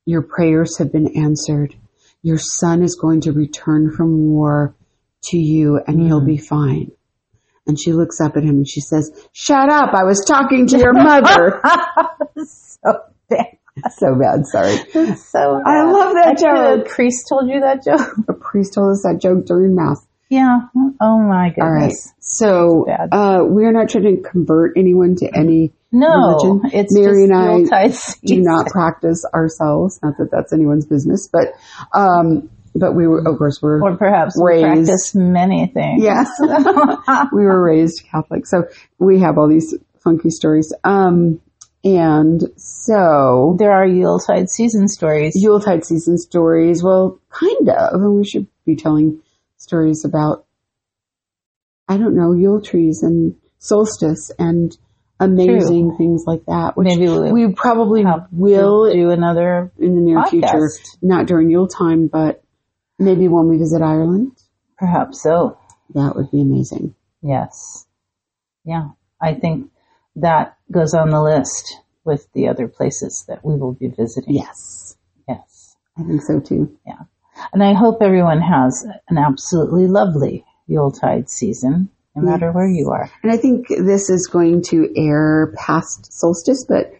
your 0.05 0.21
prayers 0.21 0.77
have 0.77 0.91
been 0.91 1.17
answered. 1.17 1.75
Your 2.23 2.37
son 2.37 2.83
is 2.83 2.95
going 2.95 3.21
to 3.21 3.31
return 3.31 3.91
from 3.91 4.27
war 4.27 4.75
to 5.23 5.37
you 5.37 5.79
and 5.85 6.01
he'll 6.01 6.19
mm-hmm. 6.19 6.27
be 6.27 6.37
fine. 6.37 6.91
And 7.67 7.79
she 7.79 7.93
looks 7.93 8.19
up 8.19 8.35
at 8.37 8.43
him 8.43 8.57
and 8.57 8.67
she 8.67 8.81
says, 8.81 9.11
shut 9.33 9.69
up. 9.69 9.93
I 9.93 10.03
was 10.03 10.23
talking 10.27 10.67
to 10.67 10.77
your 10.77 10.93
mother. 10.93 11.61
so 12.45 13.03
bad. 13.29 13.57
so 13.97 14.15
bad. 14.15 14.45
Sorry. 14.47 15.15
So 15.15 15.61
I 15.65 15.83
love 15.83 16.13
that 16.15 16.31
Actually, 16.31 16.77
joke. 16.77 16.83
The 16.85 16.89
priest 16.89 17.25
told 17.29 17.49
you 17.49 17.61
that 17.61 17.83
joke. 17.83 18.15
A 18.27 18.33
priest 18.33 18.73
told 18.73 18.91
us 18.91 19.03
that 19.03 19.19
joke 19.21 19.45
during 19.45 19.75
mass. 19.75 20.05
Yeah. 20.31 20.59
Oh 21.01 21.19
my 21.19 21.49
goodness. 21.49 21.61
All 21.61 21.71
right. 21.71 21.93
So, 22.19 22.85
uh, 23.11 23.39
we're 23.43 23.71
not 23.73 23.89
trying 23.89 24.15
to 24.15 24.21
convert 24.29 24.77
anyone 24.77 25.15
to 25.17 25.29
any 25.37 25.73
No, 25.91 26.07
religion. 26.07 26.61
it's 26.73 26.97
Mary 26.97 27.27
just 27.27 27.31
and 27.31 27.73
I 27.73 27.87
do 28.25 28.41
not 28.41 28.67
practice 28.67 29.25
ourselves. 29.33 29.99
Not 30.01 30.13
that 30.19 30.29
that's 30.31 30.53
anyone's 30.53 30.85
business, 30.85 31.27
but, 31.31 31.47
um, 31.93 32.49
but 32.73 32.95
we 32.95 33.07
were, 33.07 33.19
of 33.27 33.37
course, 33.37 33.59
we're, 33.61 33.83
or 33.83 33.97
perhaps 33.97 34.35
we 34.41 34.63
raised- 34.63 34.87
practice 34.87 35.13
many 35.15 35.67
things. 35.73 36.01
yes, 36.01 36.29
we 37.33 37.43
were 37.43 37.61
raised 37.61 38.03
Catholic. 38.09 38.47
So 38.47 38.63
we 38.99 39.19
have 39.19 39.37
all 39.37 39.49
these 39.49 39.75
funky 40.01 40.29
stories. 40.29 40.73
Um, 40.85 41.41
and 41.83 42.41
so 42.57 43.55
There 43.59 43.71
are 43.73 43.85
Yuletide 43.85 44.49
season 44.49 44.87
stories. 44.87 45.33
Yuletide 45.35 45.83
season 45.83 46.17
stories. 46.17 46.83
Well, 46.83 47.19
kind 47.31 47.69
of. 47.69 47.93
And 48.01 48.15
we 48.15 48.23
should 48.23 48.47
be 48.65 48.75
telling 48.75 49.19
stories 49.61 50.03
about, 50.05 50.45
I 51.87 51.97
don't 51.97 52.15
know, 52.15 52.33
Yule 52.33 52.61
trees 52.61 53.03
and 53.03 53.35
solstice 53.59 54.31
and 54.39 54.75
amazing 55.19 55.95
things 55.97 56.23
like 56.25 56.45
that. 56.47 56.75
Which 56.75 56.87
Maybe 56.87 57.05
we'll 57.05 57.31
we 57.31 57.53
probably 57.53 58.03
will 58.31 58.91
do 58.91 59.11
another 59.11 59.71
in 59.77 59.95
the 59.95 60.01
near 60.01 60.17
podcast. 60.17 60.29
future. 60.31 60.69
Not 61.01 61.27
during 61.27 61.51
Yule 61.51 61.67
time, 61.67 62.07
but 62.07 62.43
maybe 62.97 63.27
when 63.27 63.47
we 63.47 63.57
visit 63.57 63.81
Ireland. 63.81 64.31
Perhaps 64.77 65.21
so. 65.21 65.59
That 65.93 66.15
would 66.15 66.31
be 66.31 66.41
amazing. 66.41 66.95
Yes. 67.21 67.85
Yeah. 68.65 68.89
I 69.21 69.35
think 69.35 69.69
that 70.15 70.57
goes 70.71 70.95
on 70.95 71.09
the 71.09 71.21
list 71.21 71.77
with 72.03 72.27
the 72.33 72.47
other 72.47 72.67
places 72.67 73.25
that 73.27 73.45
we 73.45 73.55
will 73.55 73.73
be 73.73 73.89
visiting. 73.89 74.33
Yes. 74.33 74.97
Yes. 75.27 75.75
I 75.95 76.03
think 76.03 76.23
so 76.23 76.39
too. 76.39 76.75
Yeah. 76.87 77.03
And 77.53 77.63
I 77.63 77.73
hope 77.73 78.01
everyone 78.01 78.41
has 78.41 78.85
an 79.09 79.17
absolutely 79.17 79.87
lovely 79.87 80.45
Yuletide 80.67 81.29
season, 81.29 81.89
no 82.15 82.21
matter 82.23 82.51
where 82.51 82.69
you 82.69 82.89
are. 82.91 83.09
And 83.23 83.31
I 83.31 83.37
think 83.37 83.67
this 83.67 84.09
is 84.09 84.27
going 84.27 84.63
to 84.69 84.89
air 84.95 85.53
past 85.57 86.13
solstice, 86.13 86.65
but 86.67 86.93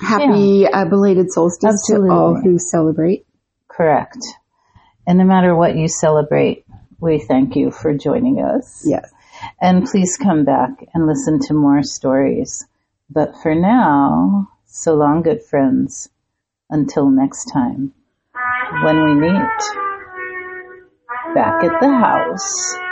happy 0.00 0.66
uh, 0.66 0.84
belated 0.84 1.30
solstice 1.30 1.74
Absolutely. 1.74 2.08
to 2.08 2.14
all 2.14 2.40
who 2.40 2.58
celebrate. 2.58 3.26
Correct. 3.68 4.18
And 5.06 5.18
no 5.18 5.24
matter 5.24 5.54
what 5.54 5.76
you 5.76 5.88
celebrate, 5.88 6.64
we 7.00 7.18
thank 7.18 7.56
you 7.56 7.70
for 7.70 7.94
joining 7.94 8.40
us. 8.40 8.84
Yes. 8.86 9.10
And 9.60 9.86
please 9.86 10.16
come 10.16 10.44
back 10.44 10.70
and 10.94 11.06
listen 11.06 11.38
to 11.46 11.54
more 11.54 11.82
stories. 11.82 12.66
But 13.08 13.34
for 13.42 13.54
now, 13.54 14.48
so 14.66 14.94
long, 14.94 15.22
good 15.22 15.42
friends. 15.42 16.10
Until 16.70 17.08
next 17.08 17.46
time, 17.46 17.94
when 18.82 19.04
we 19.04 19.14
meet 19.14 19.58
back 21.34 21.64
at 21.64 21.80
the 21.80 21.88
house. 21.88 22.87